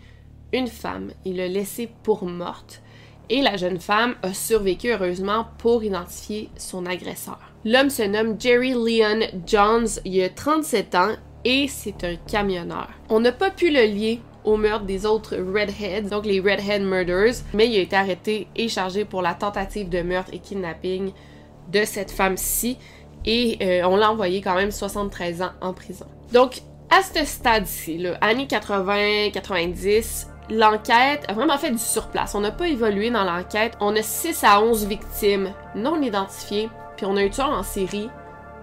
une 0.53 0.69
femme, 0.69 1.11
il 1.25 1.37
l'a 1.37 1.49
laissée 1.49 1.91
pour 2.03 2.25
morte 2.25 2.83
et 3.29 3.43
la 3.43 3.57
jeune 3.57 3.81
femme 3.81 4.15
a 4.23 4.33
survécu 4.33 4.93
heureusement 4.93 5.47
pour 5.59 5.83
identifier 5.83 6.49
son 6.57 6.87
agresseur. 6.87 7.41
L'homme 7.69 7.91
se 7.91 8.05
nomme 8.05 8.37
Jerry 8.39 8.75
Leon 8.75 9.27
Jones, 9.45 9.89
il 10.05 10.23
a 10.23 10.29
37 10.29 10.95
ans 10.95 11.17
et 11.45 11.67
c'est 11.67 12.05
un 12.05 12.15
camionneur. 12.15 12.89
On 13.09 13.19
n'a 13.19 13.33
pas 13.33 13.51
pu 13.51 13.73
le 13.73 13.81
lier 13.87 14.21
au 14.45 14.57
meurtre 14.57 14.85
des 14.85 15.05
autres 15.05 15.35
Redheads, 15.35 16.09
donc 16.09 16.27
les 16.27 16.39
Redhead 16.39 16.83
Murders, 16.83 17.43
mais 17.55 17.67
il 17.67 17.77
a 17.77 17.81
été 17.81 17.97
arrêté 17.97 18.47
et 18.55 18.69
chargé 18.69 19.05
pour 19.05 19.21
la 19.21 19.35
tentative 19.35 19.89
de 19.89 20.01
meurtre 20.03 20.31
et 20.33 20.39
kidnapping 20.39 21.11
de 21.73 21.85
cette 21.85 22.13
femme-ci 22.13 22.79
et 23.25 23.59
euh, 23.61 23.89
on 23.89 23.97
l'a 23.97 24.13
envoyé 24.13 24.41
quand 24.41 24.55
même 24.55 24.71
73 24.71 25.43
ans 25.43 25.51
en 25.61 25.73
prison. 25.73 26.07
Donc, 26.33 26.61
à 26.89 27.03
ce 27.03 27.25
stade-ci, 27.25 28.07
années 28.21 28.47
80-90, 28.47 30.29
l'enquête 30.51 31.25
a 31.27 31.33
vraiment 31.33 31.59
fait 31.59 31.73
du 31.73 31.79
surplace. 31.79 32.37
On 32.37 32.41
n'a 32.43 32.53
pas 32.53 32.69
évolué 32.69 33.11
dans 33.11 33.25
l'enquête. 33.25 33.73
On 33.81 33.97
a 33.97 34.03
6 34.03 34.45
à 34.45 34.63
11 34.63 34.87
victimes 34.87 35.53
non 35.75 36.01
identifiées, 36.01 36.69
puis 36.97 37.07
on 37.07 37.17
a 37.17 37.23
un 37.23 37.29
tueur 37.29 37.51
en 37.51 37.63
série 37.63 38.09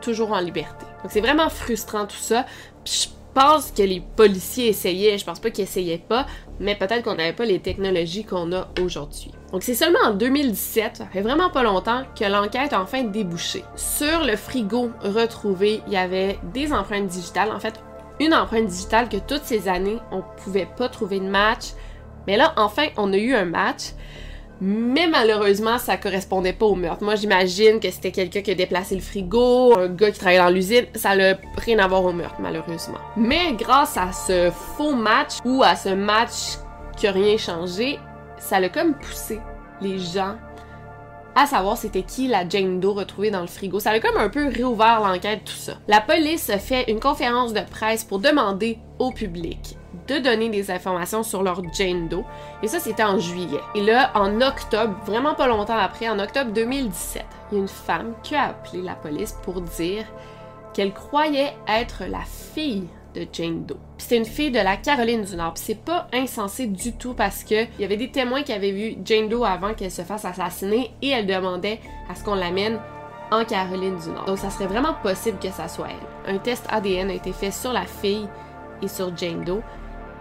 toujours 0.01 0.31
en 0.31 0.39
liberté. 0.39 0.85
Donc 1.01 1.11
c'est 1.11 1.21
vraiment 1.21 1.49
frustrant 1.49 2.05
tout 2.05 2.15
ça. 2.17 2.45
Puis 2.83 3.09
pense 3.33 3.71
que 3.71 3.81
les 3.81 4.01
policiers 4.15 4.69
essayaient, 4.69 5.17
je 5.17 5.25
pense 5.25 5.39
pas 5.39 5.49
qu'ils 5.49 5.63
essayaient 5.63 5.97
pas, 5.97 6.25
mais 6.59 6.75
peut-être 6.75 7.03
qu'on 7.03 7.15
n'avait 7.15 7.33
pas 7.33 7.45
les 7.45 7.59
technologies 7.59 8.23
qu'on 8.23 8.51
a 8.53 8.67
aujourd'hui. 8.81 9.31
Donc 9.51 9.63
c'est 9.63 9.73
seulement 9.73 9.99
en 10.05 10.13
2017, 10.13 10.97
ça 10.97 11.05
fait 11.05 11.21
vraiment 11.21 11.49
pas 11.49 11.63
longtemps, 11.63 12.03
que 12.17 12.25
l'enquête 12.25 12.73
a 12.73 12.81
enfin 12.81 13.03
débouché. 13.03 13.63
Sur 13.75 14.23
le 14.23 14.35
frigo 14.35 14.91
retrouvé, 15.01 15.81
il 15.87 15.93
y 15.93 15.97
avait 15.97 16.37
des 16.53 16.71
empreintes 16.73 17.07
digitales, 17.07 17.51
en 17.51 17.59
fait 17.59 17.79
une 18.19 18.33
empreinte 18.33 18.67
digitale 18.67 19.09
que 19.09 19.17
toutes 19.17 19.43
ces 19.43 19.67
années 19.67 19.97
on 20.11 20.21
pouvait 20.43 20.67
pas 20.77 20.87
trouver 20.87 21.19
de 21.19 21.27
match, 21.27 21.71
mais 22.27 22.37
là 22.37 22.53
enfin 22.57 22.87
on 22.97 23.11
a 23.11 23.17
eu 23.17 23.33
un 23.33 23.45
match. 23.45 23.93
Mais 24.61 25.07
malheureusement, 25.07 25.77
ça 25.77 25.97
correspondait 25.97 26.53
pas 26.53 26.65
au 26.65 26.75
meurtre. 26.75 27.03
Moi, 27.03 27.15
j'imagine 27.15 27.79
que 27.79 27.91
c'était 27.91 28.11
quelqu'un 28.11 28.41
qui 28.41 28.51
a 28.51 28.55
déplacé 28.55 28.95
le 28.95 29.01
frigo, 29.01 29.77
un 29.77 29.87
gars 29.87 30.11
qui 30.11 30.19
travaillait 30.19 30.41
dans 30.41 30.49
l'usine. 30.49 30.85
Ça 30.95 31.15
n'a 31.15 31.35
rien 31.57 31.79
à 31.79 31.87
voir 31.87 32.05
au 32.05 32.13
meurtre, 32.13 32.37
malheureusement. 32.39 32.99
Mais 33.17 33.53
grâce 33.53 33.97
à 33.97 34.11
ce 34.11 34.51
faux 34.77 34.95
match 34.95 35.33
ou 35.43 35.63
à 35.63 35.75
ce 35.75 35.89
match 35.89 36.57
qui 36.95 37.07
a 37.07 37.11
rien 37.11 37.37
changé, 37.37 37.99
ça 38.37 38.59
l'a 38.59 38.69
comme 38.69 38.93
poussé 38.93 39.39
les 39.81 39.99
gens 39.99 40.35
à 41.35 41.45
savoir 41.45 41.77
c'était 41.77 42.03
qui 42.03 42.27
la 42.27 42.47
Jane 42.47 42.79
Doe 42.79 42.93
retrouvée 42.93 43.31
dans 43.31 43.41
le 43.41 43.47
frigo. 43.47 43.79
Ça 43.79 43.91
a 43.91 43.99
comme 43.99 44.17
un 44.17 44.29
peu 44.29 44.47
réouvert 44.47 45.01
l'enquête, 45.01 45.41
tout 45.45 45.51
ça. 45.51 45.73
La 45.87 46.01
police 46.01 46.51
fait 46.59 46.89
une 46.91 46.99
conférence 46.99 47.53
de 47.53 47.61
presse 47.61 48.03
pour 48.03 48.19
demander 48.19 48.77
au 48.99 49.11
public 49.11 49.77
de 50.07 50.17
donner 50.19 50.49
des 50.49 50.71
informations 50.71 51.23
sur 51.23 51.43
leur 51.43 51.61
Jane 51.73 52.07
Doe. 52.07 52.23
Et 52.61 52.67
ça, 52.67 52.79
c'était 52.79 53.03
en 53.03 53.19
juillet. 53.19 53.59
Et 53.75 53.81
là, 53.81 54.11
en 54.15 54.41
octobre, 54.41 54.95
vraiment 55.05 55.35
pas 55.35 55.47
longtemps 55.47 55.77
après, 55.77 56.09
en 56.09 56.19
octobre 56.19 56.51
2017, 56.51 57.25
il 57.51 57.55
y 57.55 57.57
a 57.57 57.61
une 57.61 57.67
femme 57.67 58.13
qui 58.23 58.35
a 58.35 58.49
appelé 58.49 58.81
la 58.81 58.95
police 58.95 59.37
pour 59.43 59.61
dire 59.61 60.05
qu'elle 60.73 60.93
croyait 60.93 61.53
être 61.67 62.03
la 62.09 62.23
fille 62.25 62.87
de 63.13 63.27
Jane 63.31 63.65
Doe. 63.65 63.77
C'était 63.97 64.17
une 64.17 64.25
fille 64.25 64.51
de 64.51 64.59
la 64.59 64.75
Caroline 64.75 65.23
du 65.23 65.35
Nord. 65.35 65.53
c'est 65.55 65.79
pas 65.79 66.07
insensé 66.13 66.65
du 66.67 66.93
tout 66.93 67.13
parce 67.13 67.43
que 67.43 67.63
il 67.63 67.81
y 67.81 67.83
avait 67.83 67.97
des 67.97 68.11
témoins 68.11 68.43
qui 68.43 68.51
avaient 68.51 68.71
vu 68.71 68.97
Jane 69.05 69.29
Doe 69.29 69.43
avant 69.43 69.73
qu'elle 69.73 69.91
se 69.91 70.01
fasse 70.01 70.25
assassiner 70.25 70.91
et 71.01 71.09
elle 71.09 71.27
demandait 71.27 71.79
à 72.09 72.15
ce 72.15 72.23
qu'on 72.23 72.35
l'amène 72.35 72.79
en 73.31 73.45
Caroline 73.45 73.97
du 73.97 74.09
Nord. 74.09 74.25
Donc 74.25 74.37
ça 74.37 74.49
serait 74.49 74.67
vraiment 74.67 74.95
possible 75.01 75.39
que 75.39 75.49
ça 75.49 75.67
soit 75.67 75.87
elle. 75.89 76.35
Un 76.35 76.39
test 76.39 76.65
ADN 76.69 77.09
a 77.09 77.13
été 77.13 77.31
fait 77.31 77.51
sur 77.51 77.71
la 77.71 77.85
fille 77.85 78.27
et 78.81 78.87
sur 78.87 79.15
Jane 79.15 79.43
Doe 79.43 79.61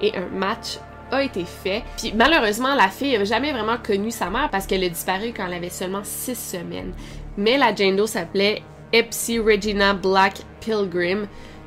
et 0.02 0.16
un 0.16 0.26
match 0.26 0.78
a 1.10 1.22
été 1.22 1.44
fait. 1.44 1.82
Puis 1.96 2.12
malheureusement, 2.14 2.74
la 2.74 2.88
fille 2.88 3.16
n'a 3.16 3.24
jamais 3.24 3.52
vraiment 3.52 3.76
connu 3.76 4.10
sa 4.10 4.30
mère 4.30 4.50
parce 4.50 4.66
qu'elle 4.66 4.84
a 4.84 4.88
disparu 4.88 5.32
quand 5.36 5.46
elle 5.46 5.54
avait 5.54 5.68
seulement 5.68 6.02
six 6.04 6.36
semaines. 6.36 6.92
Mais 7.36 7.58
la 7.58 7.74
Jane 7.74 8.06
s'appelait 8.06 8.62
Epsy 8.92 9.38
Regina 9.38 9.94
Black 9.94 10.38
Pilgrim. 10.60 11.26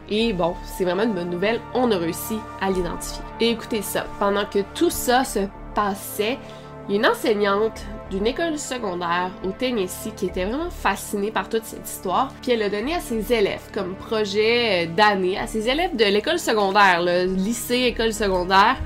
Et 0.10 0.34
bon, 0.34 0.56
c'est 0.78 0.84
vraiment 0.84 1.04
une 1.04 1.14
bonne 1.14 1.32
nouvelle, 1.32 1.60
on 1.74 1.90
a 1.92 1.98
réussi 1.98 2.38
à 2.62 2.70
l'identifier. 2.70 3.24
Et 3.40 3.50
écoutez 3.50 3.82
ça, 3.82 4.06
pendant 4.20 4.46
que 4.46 4.60
tout 4.76 4.92
ça 4.92 5.24
se 5.24 5.40
passait, 5.74 6.38
une 6.90 7.06
enseignante 7.06 7.84
d'une 8.12 8.28
école 8.28 8.60
secondaire 8.60 9.32
au 9.44 9.52
Tennessee 9.52 10.12
qui 10.16 10.28
était 10.28 10.46
vraiment 10.46 10.70
fascinée 10.70 11.32
par 11.32 11.50
toute 11.50 11.66
cette 11.66 11.88
histoire, 11.88 12.32
puis 12.42 12.52
elle 12.52 12.62
a 12.62 12.70
donné 12.70 12.94
à 12.94 13.00
ses 13.00 13.34
élèves 13.34 13.70
comme 13.74 13.96
projet 13.96 14.88
d'année, 14.88 15.38
à 15.38 15.48
ses 15.48 15.68
élèves 15.68 15.96
de 15.96 16.06
l'école 16.06 16.38
secondaire, 16.40 17.02
le 17.02 17.26
lycée, 17.26 17.86
école 17.88 18.14
secondaire, 18.14 18.78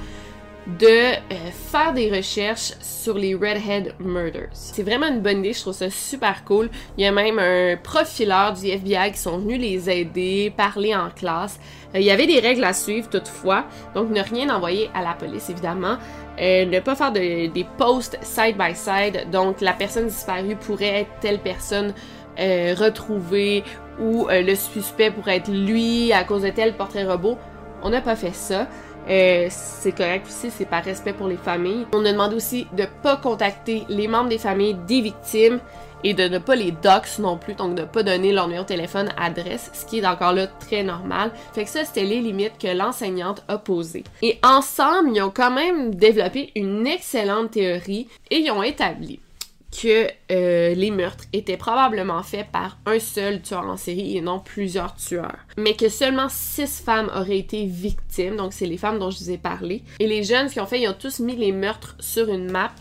de 0.77 0.85
euh, 0.85 1.51
faire 1.71 1.93
des 1.93 2.11
recherches 2.15 2.73
sur 2.79 3.15
les 3.15 3.33
Redhead 3.33 3.95
Murders. 3.99 4.49
C'est 4.53 4.83
vraiment 4.83 5.07
une 5.07 5.21
bonne 5.21 5.39
idée, 5.39 5.53
je 5.53 5.61
trouve 5.61 5.73
ça 5.73 5.89
super 5.89 6.43
cool. 6.45 6.69
Il 6.97 7.03
y 7.03 7.07
a 7.07 7.11
même 7.11 7.39
un 7.39 7.75
profileur 7.77 8.53
du 8.53 8.67
FBI 8.67 9.11
qui 9.11 9.17
sont 9.17 9.39
venus 9.39 9.59
les 9.59 9.89
aider, 9.89 10.53
parler 10.55 10.95
en 10.95 11.09
classe. 11.09 11.59
Euh, 11.95 11.99
il 11.99 12.05
y 12.05 12.11
avait 12.11 12.27
des 12.27 12.39
règles 12.39 12.63
à 12.63 12.73
suivre 12.73 13.09
toutefois, 13.09 13.65
donc 13.95 14.11
ne 14.11 14.21
rien 14.21 14.53
envoyer 14.55 14.89
à 14.93 15.01
la 15.01 15.13
police 15.13 15.49
évidemment. 15.49 15.97
Euh, 16.39 16.65
ne 16.65 16.79
pas 16.79 16.95
faire 16.95 17.11
des 17.11 17.67
posts 17.77 18.17
side 18.21 18.57
by 18.57 18.73
side, 18.73 19.29
donc 19.31 19.61
la 19.61 19.73
personne 19.73 20.07
disparue 20.07 20.55
pourrait 20.55 21.01
être 21.01 21.11
telle 21.19 21.39
personne 21.39 21.93
retrouvée 22.37 23.65
ou 23.99 24.27
le 24.29 24.55
suspect 24.55 25.11
pourrait 25.11 25.37
être 25.37 25.51
lui 25.51 26.13
à 26.13 26.23
cause 26.23 26.43
de 26.43 26.49
tel 26.49 26.73
portrait 26.73 27.05
robot. 27.05 27.37
On 27.83 27.89
n'a 27.89 27.99
pas 27.99 28.15
fait 28.15 28.33
ça. 28.33 28.67
Euh, 29.09 29.47
c'est 29.49 29.91
correct 29.91 30.27
aussi, 30.27 30.51
c'est 30.51 30.65
par 30.65 30.83
respect 30.83 31.13
pour 31.13 31.27
les 31.27 31.37
familles. 31.37 31.87
On 31.93 32.05
a 32.05 32.11
demandé 32.11 32.35
aussi 32.35 32.67
de 32.73 32.85
pas 33.01 33.17
contacter 33.17 33.83
les 33.89 34.07
membres 34.07 34.29
des 34.29 34.37
familles 34.37 34.75
des 34.87 35.01
victimes 35.01 35.59
et 36.03 36.13
de 36.13 36.27
ne 36.27 36.37
pas 36.37 36.55
les 36.55 36.71
dox 36.71 37.19
non 37.19 37.37
plus, 37.37 37.53
donc 37.53 37.75
de 37.75 37.83
pas 37.83 38.03
donner 38.03 38.31
leur 38.31 38.47
numéro 38.47 38.63
de 38.63 38.69
téléphone, 38.69 39.09
adresse, 39.17 39.71
ce 39.73 39.85
qui 39.85 39.99
est 39.99 40.05
encore 40.05 40.33
là 40.33 40.47
très 40.47 40.83
normal. 40.83 41.31
Fait 41.53 41.63
que 41.63 41.69
ça, 41.69 41.85
c'était 41.85 42.03
les 42.05 42.21
limites 42.21 42.57
que 42.59 42.75
l'enseignante 42.75 43.43
a 43.47 43.57
posées. 43.57 44.03
Et 44.21 44.39
ensemble, 44.43 45.11
ils 45.13 45.21
ont 45.21 45.31
quand 45.31 45.51
même 45.51 45.95
développé 45.95 46.51
une 46.55 46.87
excellente 46.87 47.51
théorie 47.51 48.07
et 48.31 48.37
ils 48.37 48.51
ont 48.51 48.63
établi 48.63 49.19
que 49.71 50.07
euh, 50.31 50.73
les 50.73 50.89
meurtres 50.89 51.25
étaient 51.31 51.57
probablement 51.57 52.23
faits 52.23 52.47
par 52.51 52.79
un 52.85 52.99
seul 52.99 53.41
tueur 53.41 53.65
en 53.65 53.77
série 53.77 54.17
et 54.17 54.21
non 54.21 54.39
plusieurs 54.39 54.95
tueurs. 54.95 55.37
Mais 55.57 55.75
que 55.75 55.89
seulement 55.89 56.27
six 56.29 56.81
femmes 56.83 57.11
auraient 57.15 57.37
été 57.37 57.65
victimes, 57.65 58.35
donc 58.35 58.53
c'est 58.53 58.65
les 58.65 58.77
femmes 58.77 58.99
dont 58.99 59.11
je 59.11 59.19
vous 59.19 59.31
ai 59.31 59.37
parlé. 59.37 59.83
Et 59.99 60.07
les 60.07 60.23
jeunes, 60.23 60.49
qu'ils 60.49 60.61
ont 60.61 60.65
fait, 60.65 60.81
ils 60.81 60.87
ont 60.87 60.95
tous 60.97 61.19
mis 61.19 61.35
les 61.35 61.51
meurtres 61.51 61.95
sur 61.99 62.29
une 62.29 62.51
map 62.51 62.71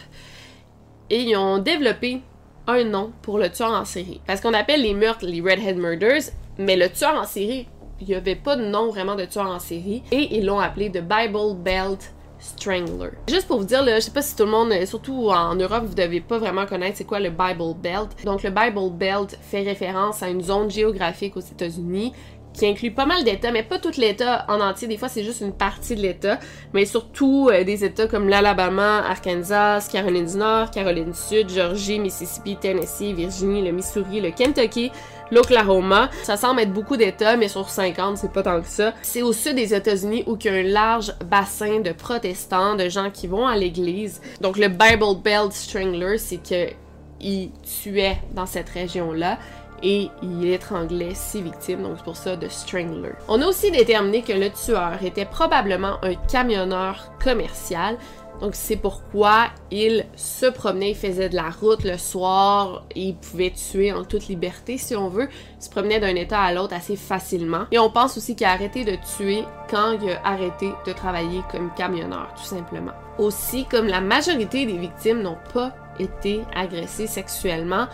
et 1.10 1.20
ils 1.22 1.36
ont 1.36 1.58
développé 1.58 2.22
un 2.68 2.84
nom 2.84 3.12
pour 3.22 3.38
le 3.38 3.50
tueur 3.50 3.72
en 3.72 3.84
série. 3.84 4.20
Parce 4.26 4.40
qu'on 4.40 4.54
appelle 4.54 4.82
les 4.82 4.94
meurtres 4.94 5.26
les 5.26 5.40
Redhead 5.40 5.76
Murders, 5.76 6.30
mais 6.58 6.76
le 6.76 6.88
tueur 6.88 7.14
en 7.14 7.24
série, 7.24 7.66
il 8.00 8.06
n'y 8.06 8.14
avait 8.14 8.36
pas 8.36 8.56
de 8.56 8.64
nom 8.64 8.90
vraiment 8.90 9.16
de 9.16 9.24
tueur 9.24 9.46
en 9.46 9.58
série. 9.58 10.02
Et 10.12 10.36
ils 10.36 10.44
l'ont 10.46 10.60
appelé 10.60 10.90
The 10.90 11.02
Bible 11.02 11.56
Belt 11.56 12.12
Strangler. 12.38 13.10
Juste 13.28 13.48
pour 13.48 13.58
vous 13.58 13.64
dire, 13.64 13.82
là, 13.82 13.96
je 13.96 14.00
sais 14.04 14.10
pas 14.12 14.22
si 14.22 14.36
tout 14.36 14.44
le 14.44 14.50
monde, 14.50 14.72
surtout 14.86 15.30
en 15.30 15.56
Europe, 15.56 15.84
vous 15.86 15.94
devez 15.94 16.20
pas 16.20 16.38
vraiment 16.38 16.66
connaître 16.66 16.98
c'est 16.98 17.04
quoi 17.04 17.18
le 17.18 17.30
Bible 17.30 17.74
Belt. 17.82 18.10
Donc 18.24 18.42
le 18.42 18.50
Bible 18.50 18.90
Belt 18.92 19.36
fait 19.40 19.62
référence 19.62 20.22
à 20.22 20.28
une 20.28 20.42
zone 20.42 20.70
géographique 20.70 21.36
aux 21.36 21.40
États-Unis 21.40 22.12
qui 22.58 22.66
inclut 22.66 22.90
pas 22.90 23.06
mal 23.06 23.24
d'États, 23.24 23.52
mais 23.52 23.62
pas 23.62 23.78
tout 23.78 23.92
l'État 23.96 24.44
en 24.48 24.60
entier. 24.60 24.88
Des 24.88 24.96
fois, 24.96 25.08
c'est 25.08 25.24
juste 25.24 25.40
une 25.40 25.52
partie 25.52 25.94
de 25.94 26.00
l'État, 26.00 26.38
mais 26.72 26.84
surtout 26.84 27.48
euh, 27.50 27.64
des 27.64 27.84
États 27.84 28.06
comme 28.06 28.28
l'Alabama, 28.28 28.98
Arkansas, 28.98 29.88
Caroline 29.90 30.26
du 30.26 30.36
Nord, 30.36 30.70
Caroline 30.70 31.12
du 31.12 31.18
Sud, 31.18 31.48
Georgie, 31.50 31.98
Mississippi, 31.98 32.56
Tennessee, 32.56 33.12
Virginie, 33.12 33.62
le 33.62 33.72
Missouri, 33.72 34.20
le 34.20 34.30
Kentucky, 34.30 34.90
l'Oklahoma. 35.30 36.10
Ça 36.24 36.36
semble 36.36 36.60
être 36.60 36.72
beaucoup 36.72 36.96
d'États, 36.96 37.36
mais 37.36 37.48
sur 37.48 37.68
50, 37.68 38.18
c'est 38.18 38.32
pas 38.32 38.42
tant 38.42 38.60
que 38.60 38.66
ça. 38.66 38.92
C'est 39.02 39.22
au 39.22 39.32
sud 39.32 39.54
des 39.54 39.74
États-Unis 39.74 40.24
où 40.26 40.36
il 40.40 40.46
y 40.46 40.48
a 40.48 40.54
un 40.54 40.62
large 40.62 41.14
bassin 41.30 41.80
de 41.80 41.92
protestants, 41.92 42.74
de 42.74 42.88
gens 42.88 43.10
qui 43.10 43.26
vont 43.26 43.46
à 43.46 43.56
l'église. 43.56 44.20
Donc 44.40 44.58
le 44.58 44.68
Bible 44.68 45.22
Belt 45.22 45.52
Strangler, 45.52 46.18
c'est 46.18 46.42
que 46.42 46.72
il 47.20 47.50
tuait 47.82 48.18
dans 48.32 48.46
cette 48.46 48.68
région-là 48.68 49.38
et 49.82 50.10
il 50.22 50.50
étranglait 50.50 51.14
six 51.14 51.42
victimes, 51.42 51.82
donc 51.82 51.94
c'est 51.96 52.04
pour 52.04 52.16
ça 52.16 52.36
de 52.36 52.48
Strangler. 52.48 53.12
On 53.28 53.40
a 53.42 53.46
aussi 53.46 53.70
déterminé 53.70 54.22
que 54.22 54.32
le 54.32 54.50
tueur 54.50 55.02
était 55.02 55.24
probablement 55.24 55.96
un 56.02 56.14
camionneur 56.14 57.12
commercial, 57.22 57.96
donc 58.40 58.54
c'est 58.54 58.76
pourquoi 58.76 59.48
il 59.70 60.06
se 60.14 60.46
promenait, 60.46 60.90
il 60.90 60.96
faisait 60.96 61.28
de 61.28 61.34
la 61.34 61.50
route 61.50 61.82
le 61.82 61.98
soir, 61.98 62.84
il 62.94 63.16
pouvait 63.16 63.50
tuer 63.50 63.92
en 63.92 64.04
toute 64.04 64.28
liberté 64.28 64.78
si 64.78 64.94
on 64.94 65.08
veut, 65.08 65.28
il 65.58 65.62
se 65.62 65.68
promenait 65.68 65.98
d'un 65.98 66.14
état 66.14 66.40
à 66.40 66.52
l'autre 66.52 66.74
assez 66.74 66.96
facilement. 66.96 67.64
Et 67.72 67.78
on 67.78 67.90
pense 67.90 68.16
aussi 68.16 68.36
qu'il 68.36 68.46
a 68.46 68.52
arrêté 68.52 68.84
de 68.84 68.96
tuer 69.16 69.44
quand 69.68 69.98
il 70.00 70.10
a 70.10 70.24
arrêté 70.24 70.72
de 70.86 70.92
travailler 70.92 71.42
comme 71.50 71.72
camionneur, 71.76 72.32
tout 72.36 72.44
simplement. 72.44 72.92
Aussi, 73.18 73.64
comme 73.64 73.88
la 73.88 74.00
majorité 74.00 74.66
des 74.66 74.78
victimes 74.78 75.22
n'ont 75.22 75.38
pas 75.52 75.72
été 75.98 76.42
agressées 76.54 77.08
sexuellement, 77.08 77.88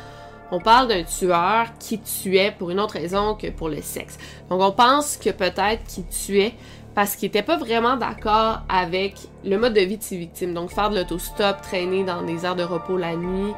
on 0.50 0.60
parle 0.60 0.88
d'un 0.88 1.02
tueur 1.02 1.66
qui 1.78 1.98
tuait 1.98 2.54
pour 2.56 2.70
une 2.70 2.80
autre 2.80 2.94
raison 2.94 3.34
que 3.34 3.50
pour 3.50 3.68
le 3.68 3.80
sexe. 3.82 4.18
Donc 4.50 4.60
on 4.60 4.72
pense 4.72 5.16
que 5.16 5.30
peut-être 5.30 5.84
qu'il 5.84 6.06
tuait 6.06 6.54
parce 6.94 7.16
qu'il 7.16 7.26
était 7.26 7.42
pas 7.42 7.56
vraiment 7.56 7.96
d'accord 7.96 8.60
avec 8.68 9.16
le 9.44 9.58
mode 9.58 9.74
de 9.74 9.80
vie 9.80 9.98
de 9.98 10.02
ses 10.02 10.16
victimes. 10.16 10.54
Donc 10.54 10.70
faire 10.70 10.90
de 10.90 10.96
l'autostop, 10.96 11.60
traîner 11.62 12.04
dans 12.04 12.22
des 12.22 12.44
aires 12.44 12.56
de 12.56 12.62
repos 12.62 12.96
la 12.96 13.16
nuit, 13.16 13.52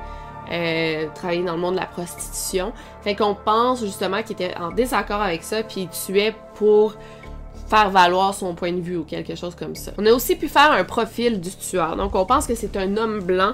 euh, 0.50 1.06
travailler 1.14 1.44
dans 1.44 1.54
le 1.54 1.60
monde 1.60 1.74
de 1.74 1.80
la 1.80 1.86
prostitution. 1.86 2.72
Fait 3.02 3.14
qu'on 3.14 3.34
pense 3.34 3.84
justement 3.84 4.22
qu'il 4.22 4.32
était 4.32 4.56
en 4.56 4.70
désaccord 4.70 5.20
avec 5.20 5.42
ça, 5.42 5.62
puis 5.62 5.82
il 5.82 5.88
tuait 5.88 6.34
pour 6.54 6.94
faire 7.68 7.90
valoir 7.90 8.32
son 8.32 8.54
point 8.54 8.72
de 8.72 8.80
vue 8.80 8.96
ou 8.96 9.04
quelque 9.04 9.34
chose 9.34 9.54
comme 9.54 9.74
ça. 9.74 9.90
On 9.98 10.06
a 10.06 10.12
aussi 10.12 10.36
pu 10.36 10.48
faire 10.48 10.72
un 10.72 10.84
profil 10.84 11.40
du 11.40 11.50
tueur. 11.50 11.96
Donc 11.96 12.14
on 12.14 12.24
pense 12.24 12.46
que 12.46 12.54
c'est 12.54 12.76
un 12.76 12.96
homme 12.96 13.20
blanc 13.20 13.52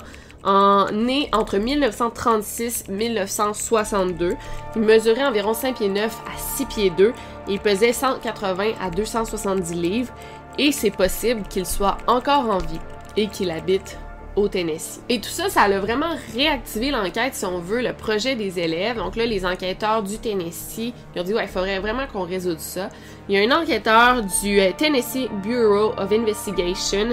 né 0.93 1.29
entre 1.33 1.59
1936 1.59 2.85
et 2.89 2.93
1962. 2.93 4.35
Il 4.77 4.83
mesurait 4.83 5.25
environ 5.25 5.55
5 5.55 5.77
pieds 5.77 5.89
9 5.89 6.23
à 6.27 6.39
6 6.39 6.67
pieds 6.67 6.91
2 6.91 7.09
et 7.09 7.13
il 7.49 7.61
pesait 7.61 7.93
180 7.93 8.73
à 8.81 8.91
270 8.91 9.75
livres 9.75 10.13
et 10.59 10.73
c'est 10.73 10.91
possible 10.91 11.43
qu'il 11.49 11.67
soit 11.67 11.99
encore 12.07 12.51
en 12.51 12.59
vie 12.59 12.81
et 13.17 13.29
qu'il 13.29 13.51
habite 13.51 13.99
au 14.37 14.49
Tennessee. 14.49 15.01
Et 15.09 15.21
tout 15.21 15.29
ça, 15.29 15.49
ça 15.49 15.63
a 15.63 15.79
vraiment 15.79 16.15
réactivé 16.35 16.91
l'enquête, 16.91 17.35
si 17.35 17.45
on 17.45 17.59
veut, 17.59 17.83
le 17.83 17.93
projet 17.93 18.35
des 18.35 18.59
élèves. 18.59 18.97
Donc 18.97 19.17
là, 19.17 19.27
les 19.27 19.45
enquêteurs 19.45 20.03
du 20.03 20.19
Tennessee, 20.19 20.93
ils 21.15 21.21
ont 21.21 21.25
dit, 21.25 21.35
ouais, 21.35 21.45
il 21.45 21.49
faudrait 21.49 21.79
vraiment 21.81 22.07
qu'on 22.11 22.23
résout 22.23 22.57
ça. 22.59 22.89
Il 23.29 23.37
y 23.37 23.39
a 23.39 23.47
un 23.47 23.61
enquêteur 23.61 24.23
du 24.43 24.61
euh, 24.61 24.71
Tennessee 24.77 25.29
Bureau 25.43 25.93
of 25.99 26.11
Investigation 26.13 27.09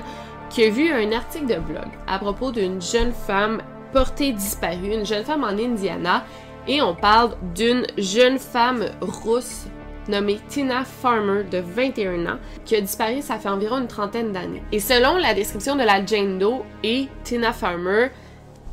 qui 0.49 0.63
a 0.63 0.69
vu 0.69 0.91
un 0.91 1.11
article 1.11 1.47
de 1.47 1.59
blog 1.59 1.87
à 2.07 2.19
propos 2.19 2.51
d'une 2.51 2.81
jeune 2.81 3.11
femme 3.11 3.61
portée 3.93 4.33
disparue, 4.33 4.93
une 4.93 5.05
jeune 5.05 5.23
femme 5.23 5.43
en 5.43 5.47
Indiana, 5.47 6.23
et 6.67 6.81
on 6.81 6.95
parle 6.95 7.35
d'une 7.55 7.85
jeune 7.97 8.37
femme 8.37 8.85
rousse 9.01 9.65
nommée 10.07 10.39
Tina 10.47 10.83
Farmer 10.83 11.43
de 11.43 11.59
21 11.59 12.25
ans 12.25 12.39
qui 12.65 12.75
a 12.75 12.81
disparu 12.81 13.21
ça 13.21 13.37
fait 13.37 13.49
environ 13.49 13.77
une 13.77 13.87
trentaine 13.87 14.31
d'années. 14.33 14.63
Et 14.71 14.79
selon 14.79 15.17
la 15.17 15.33
description 15.33 15.75
de 15.75 15.83
la 15.83 16.05
Jane 16.05 16.39
Doe 16.39 16.63
et 16.83 17.07
Tina 17.23 17.53
Farmer, 17.53 18.09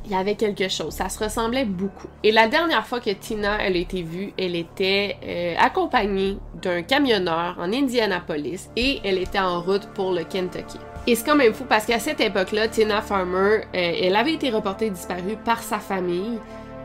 il 0.06 0.12
y 0.12 0.14
avait 0.14 0.36
quelque 0.36 0.68
chose, 0.68 0.92
ça 0.92 1.08
se 1.08 1.22
ressemblait 1.22 1.64
beaucoup. 1.64 2.06
Et 2.22 2.30
la 2.30 2.46
dernière 2.46 2.86
fois 2.86 3.00
que 3.00 3.10
Tina 3.10 3.58
elle 3.60 3.76
a 3.76 3.78
été 3.78 4.02
vue, 4.02 4.32
elle 4.38 4.54
était 4.54 5.16
euh, 5.24 5.54
accompagnée 5.58 6.38
d'un 6.62 6.82
camionneur 6.82 7.56
en 7.58 7.72
Indianapolis 7.72 8.70
et 8.76 9.00
elle 9.04 9.18
était 9.18 9.40
en 9.40 9.60
route 9.60 9.88
pour 9.94 10.12
le 10.12 10.24
Kentucky. 10.24 10.78
Et 11.08 11.14
c'est 11.14 11.24
quand 11.24 11.36
même 11.36 11.54
fou 11.54 11.64
parce 11.68 11.86
qu'à 11.86 12.00
cette 12.00 12.20
époque-là, 12.20 12.66
Tina 12.66 13.00
Farmer, 13.00 13.60
euh, 13.62 13.62
elle 13.72 14.16
avait 14.16 14.34
été 14.34 14.50
reportée 14.50 14.90
disparue 14.90 15.36
par 15.44 15.62
sa 15.62 15.78
famille, 15.78 16.40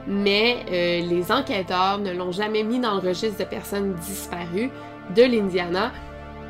mais 0.06 0.58
euh, 0.72 1.02
les 1.08 1.32
enquêteurs 1.32 1.98
ne 1.98 2.14
l'ont 2.14 2.32
jamais 2.32 2.62
mis 2.62 2.80
dans 2.80 2.94
le 2.94 3.00
registre 3.00 3.40
de 3.40 3.46
personnes 3.46 3.94
disparues 3.96 4.70
de 5.16 5.24
l'Indiana. 5.24 5.92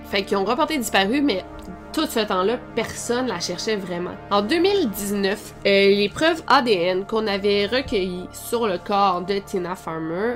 Fait 0.05 0.23
qu'ils 0.23 0.35
ont 0.35 0.43
reporté 0.43 0.77
disparue, 0.77 1.21
mais 1.21 1.45
tout 1.93 2.07
ce 2.07 2.19
temps-là, 2.19 2.57
personne 2.75 3.27
la 3.27 3.39
cherchait 3.39 3.77
vraiment. 3.77 4.15
En 4.31 4.41
2019, 4.41 5.53
euh, 5.65 5.69
les 5.69 6.09
preuves 6.09 6.43
ADN 6.47 7.05
qu'on 7.05 7.25
avait 7.25 7.67
recueillies 7.67 8.27
sur 8.33 8.67
le 8.67 8.79
corps 8.79 9.21
de 9.21 9.39
Tina 9.39 9.75
Farmer 9.75 10.35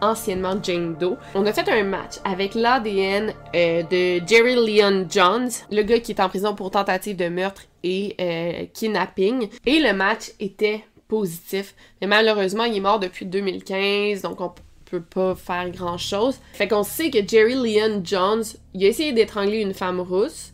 anciennement 0.00 0.56
Jane 0.62 0.94
Doe. 0.96 1.16
On 1.34 1.46
a 1.46 1.52
fait 1.52 1.68
un 1.68 1.84
match 1.84 2.16
avec 2.24 2.54
l'ADN 2.54 3.32
euh, 3.54 3.82
de 3.82 4.26
Jerry 4.26 4.54
Leon 4.54 5.06
Jones, 5.08 5.50
le 5.70 5.82
gars 5.82 6.00
qui 6.00 6.12
est 6.12 6.20
en 6.20 6.28
prison 6.28 6.54
pour 6.54 6.70
tentative 6.70 7.16
de 7.16 7.28
meurtre 7.28 7.62
et 7.82 8.14
euh, 8.20 8.66
kidnapping. 8.72 9.48
Et 9.66 9.80
le 9.80 9.92
match 9.92 10.32
était 10.40 10.84
positif. 11.08 11.74
Mais 12.00 12.06
malheureusement, 12.06 12.64
il 12.64 12.76
est 12.76 12.80
mort 12.80 13.00
depuis 13.00 13.26
2015, 13.26 14.22
donc 14.22 14.40
on 14.40 14.52
peut 14.84 15.00
pas 15.00 15.34
faire 15.34 15.70
grand 15.70 15.98
chose. 15.98 16.38
Fait 16.52 16.68
qu'on 16.68 16.82
sait 16.82 17.10
que 17.10 17.26
Jerry 17.26 17.54
Leon 17.54 18.02
Jones, 18.04 18.44
il 18.74 18.84
a 18.84 18.88
essayé 18.88 19.12
d'étrangler 19.12 19.60
une 19.60 19.74
femme 19.74 20.00
rousse, 20.00 20.52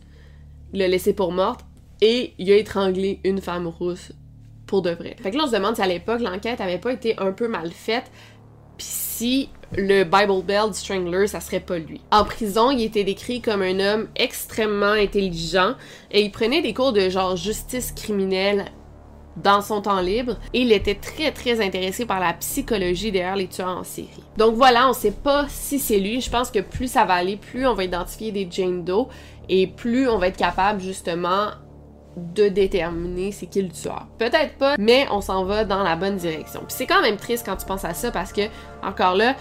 l'a 0.72 0.88
laissée 0.88 1.12
pour 1.12 1.32
morte, 1.32 1.60
et 2.00 2.34
il 2.38 2.50
a 2.50 2.56
étranglé 2.56 3.20
une 3.24 3.40
femme 3.40 3.66
rousse 3.66 4.12
pour 4.66 4.82
de 4.82 4.90
vrai. 4.90 5.16
Fait 5.20 5.30
que 5.30 5.36
là, 5.36 5.44
on 5.44 5.46
se 5.46 5.52
demande 5.52 5.76
si 5.76 5.82
à 5.82 5.86
l'époque, 5.86 6.20
l'enquête 6.20 6.60
avait 6.60 6.78
pas 6.78 6.92
été 6.92 7.18
un 7.18 7.32
peu 7.32 7.48
mal 7.48 7.70
faite, 7.70 8.10
si 9.16 9.48
le 9.76 10.02
Bible 10.02 10.42
Belt 10.44 10.74
Strangler, 10.74 11.28
ça 11.28 11.40
serait 11.40 11.60
pas 11.60 11.78
lui. 11.78 12.00
En 12.10 12.24
prison, 12.24 12.70
il 12.70 12.82
était 12.82 13.04
décrit 13.04 13.40
comme 13.40 13.62
un 13.62 13.78
homme 13.78 14.08
extrêmement 14.16 14.92
intelligent 14.92 15.74
et 16.10 16.22
il 16.22 16.32
prenait 16.32 16.62
des 16.62 16.74
cours 16.74 16.92
de 16.92 17.08
genre 17.08 17.36
justice 17.36 17.92
criminelle 17.92 18.66
dans 19.36 19.62
son 19.62 19.82
temps 19.82 20.00
libre 20.00 20.36
et 20.52 20.60
il 20.62 20.72
était 20.72 20.94
très 20.96 21.32
très 21.32 21.64
intéressé 21.64 22.06
par 22.06 22.18
la 22.18 22.32
psychologie 22.34 23.12
derrière 23.12 23.36
les 23.36 23.46
tueurs 23.46 23.78
en 23.78 23.84
série. 23.84 24.24
Donc 24.36 24.54
voilà, 24.54 24.88
on 24.88 24.92
sait 24.92 25.12
pas 25.12 25.46
si 25.48 25.78
c'est 25.78 25.98
lui. 25.98 26.20
Je 26.20 26.30
pense 26.30 26.50
que 26.50 26.60
plus 26.60 26.90
ça 26.90 27.04
va 27.04 27.14
aller, 27.14 27.36
plus 27.36 27.66
on 27.66 27.74
va 27.74 27.84
identifier 27.84 28.32
des 28.32 28.48
Jane 28.50 28.84
Doe 28.84 29.06
et 29.48 29.68
plus 29.68 30.08
on 30.08 30.18
va 30.18 30.28
être 30.28 30.36
capable 30.36 30.80
justement 30.80 31.50
de 32.16 32.48
déterminer 32.48 33.32
c'est 33.32 33.46
qui 33.46 33.62
le 33.62 33.70
tueur. 33.70 34.06
Peut-être 34.18 34.56
pas, 34.56 34.76
mais 34.78 35.06
on 35.10 35.20
s'en 35.20 35.44
va 35.44 35.64
dans 35.64 35.82
la 35.82 35.96
bonne 35.96 36.16
direction. 36.16 36.60
Puis 36.60 36.76
c'est 36.76 36.86
quand 36.86 37.02
même 37.02 37.16
triste 37.16 37.44
quand 37.44 37.56
tu 37.56 37.66
penses 37.66 37.84
à 37.84 37.94
ça 37.94 38.10
parce 38.10 38.32
que 38.32 38.42
encore 38.82 39.14
là, 39.14 39.34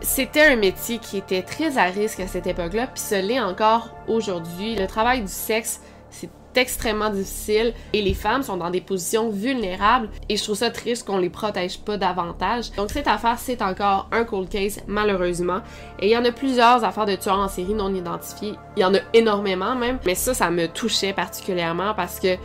c'était 0.00 0.46
un 0.46 0.56
métier 0.56 0.98
qui 0.98 1.18
était 1.18 1.42
très 1.42 1.76
à 1.76 1.84
risque 1.84 2.20
à 2.20 2.26
cette 2.26 2.46
époque-là, 2.46 2.86
puis 2.86 3.00
ce 3.00 3.14
l'est 3.14 3.40
encore 3.40 3.94
aujourd'hui. 4.08 4.74
Le 4.74 4.86
travail 4.86 5.20
du 5.20 5.28
sexe, 5.28 5.82
c'est 6.08 6.30
extrêmement 6.54 7.10
difficile 7.10 7.74
et 7.92 8.02
les 8.02 8.14
femmes 8.14 8.42
sont 8.42 8.56
dans 8.56 8.70
des 8.70 8.80
positions 8.80 9.30
vulnérables 9.30 10.08
et 10.28 10.36
je 10.36 10.42
trouve 10.42 10.56
ça 10.56 10.70
triste 10.70 11.06
qu'on 11.06 11.18
les 11.18 11.30
protège 11.30 11.78
pas 11.80 11.96
davantage. 11.96 12.70
Donc 12.72 12.90
cette 12.90 13.08
affaire, 13.08 13.38
c'est 13.38 13.62
encore 13.62 14.08
un 14.12 14.24
cold 14.24 14.48
case 14.48 14.80
malheureusement 14.86 15.60
et 15.98 16.06
il 16.06 16.12
y 16.12 16.16
en 16.16 16.24
a 16.24 16.32
plusieurs 16.32 16.84
affaires 16.84 17.06
de 17.06 17.16
tueurs 17.16 17.38
en 17.38 17.48
série 17.48 17.74
non 17.74 17.94
identifiés. 17.94 18.54
Il 18.76 18.80
y 18.80 18.84
en 18.84 18.94
a 18.94 19.00
énormément 19.14 19.74
même, 19.74 19.98
mais 20.06 20.14
ça, 20.14 20.34
ça 20.34 20.50
me 20.50 20.66
touchait 20.66 21.12
particulièrement 21.12 21.94
parce 21.94 22.20
que 22.20 22.36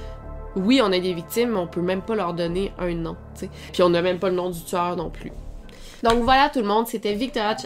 oui, 0.56 0.82
on 0.82 0.92
a 0.92 1.00
des 1.00 1.14
victimes, 1.14 1.52
mais 1.52 1.60
on 1.60 1.68
peut 1.68 1.82
même 1.82 2.02
pas 2.02 2.16
leur 2.16 2.34
donner 2.34 2.72
un 2.80 2.94
nom. 2.94 3.18
Puis 3.74 3.84
on 3.84 3.90
n'a 3.90 4.02
même 4.02 4.20
pas 4.20 4.30
le 4.30 4.36
nom 4.36 4.50
du 4.50 4.64
tueur 4.64 4.96
non 4.96 5.10
plus. 5.10 5.32
Donc 6.04 6.24
voilà 6.24 6.50
tout 6.50 6.60
le 6.60 6.68
monde, 6.68 6.88
c'était 6.88 7.14
Victoria. 7.14 7.58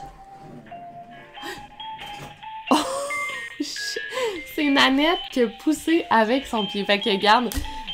C'est 4.60 4.69
Nanette 4.69 5.19
qui 5.32 5.41
a 5.43 5.48
poussé 5.48 6.06
avec 6.10 6.45
son 6.45 6.65
pied. 6.65 6.84
Fait 6.84 7.00
que 7.00 7.15
garde. 7.15 7.50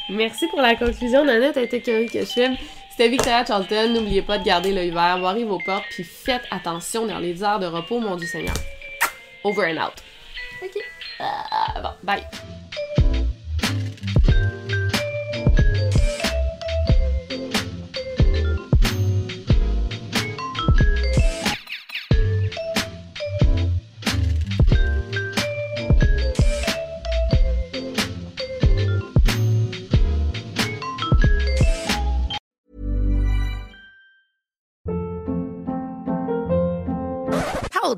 Merci 0.09 0.47
pour 0.47 0.61
la 0.61 0.75
conclusion, 0.75 1.23
Nanette 1.23 1.57
a 1.57 1.61
été 1.61 1.81
curieuse 1.81 2.11
que 2.11 2.19
je 2.21 2.25
filme. 2.25 2.55
C'était 2.89 3.09
Victoria 3.09 3.45
Charlton. 3.45 3.89
N'oubliez 3.93 4.21
pas 4.21 4.37
de 4.37 4.43
garder 4.43 4.71
l'œil 4.71 4.91
vert, 4.91 5.19
barrez 5.19 5.43
vos 5.43 5.59
portes, 5.59 5.85
puis 5.91 6.03
faites 6.03 6.43
attention 6.51 7.05
dans 7.05 7.19
les 7.19 7.43
heures 7.43 7.59
de 7.59 7.67
repos, 7.67 7.99
mon 7.99 8.15
Dieu 8.15 8.27
Seigneur. 8.27 8.55
Over 9.43 9.73
and 9.73 9.83
out. 9.83 10.03
Ok. 10.63 10.81
Ah, 11.19 11.81
bon, 11.81 11.89
bye. 12.03 12.23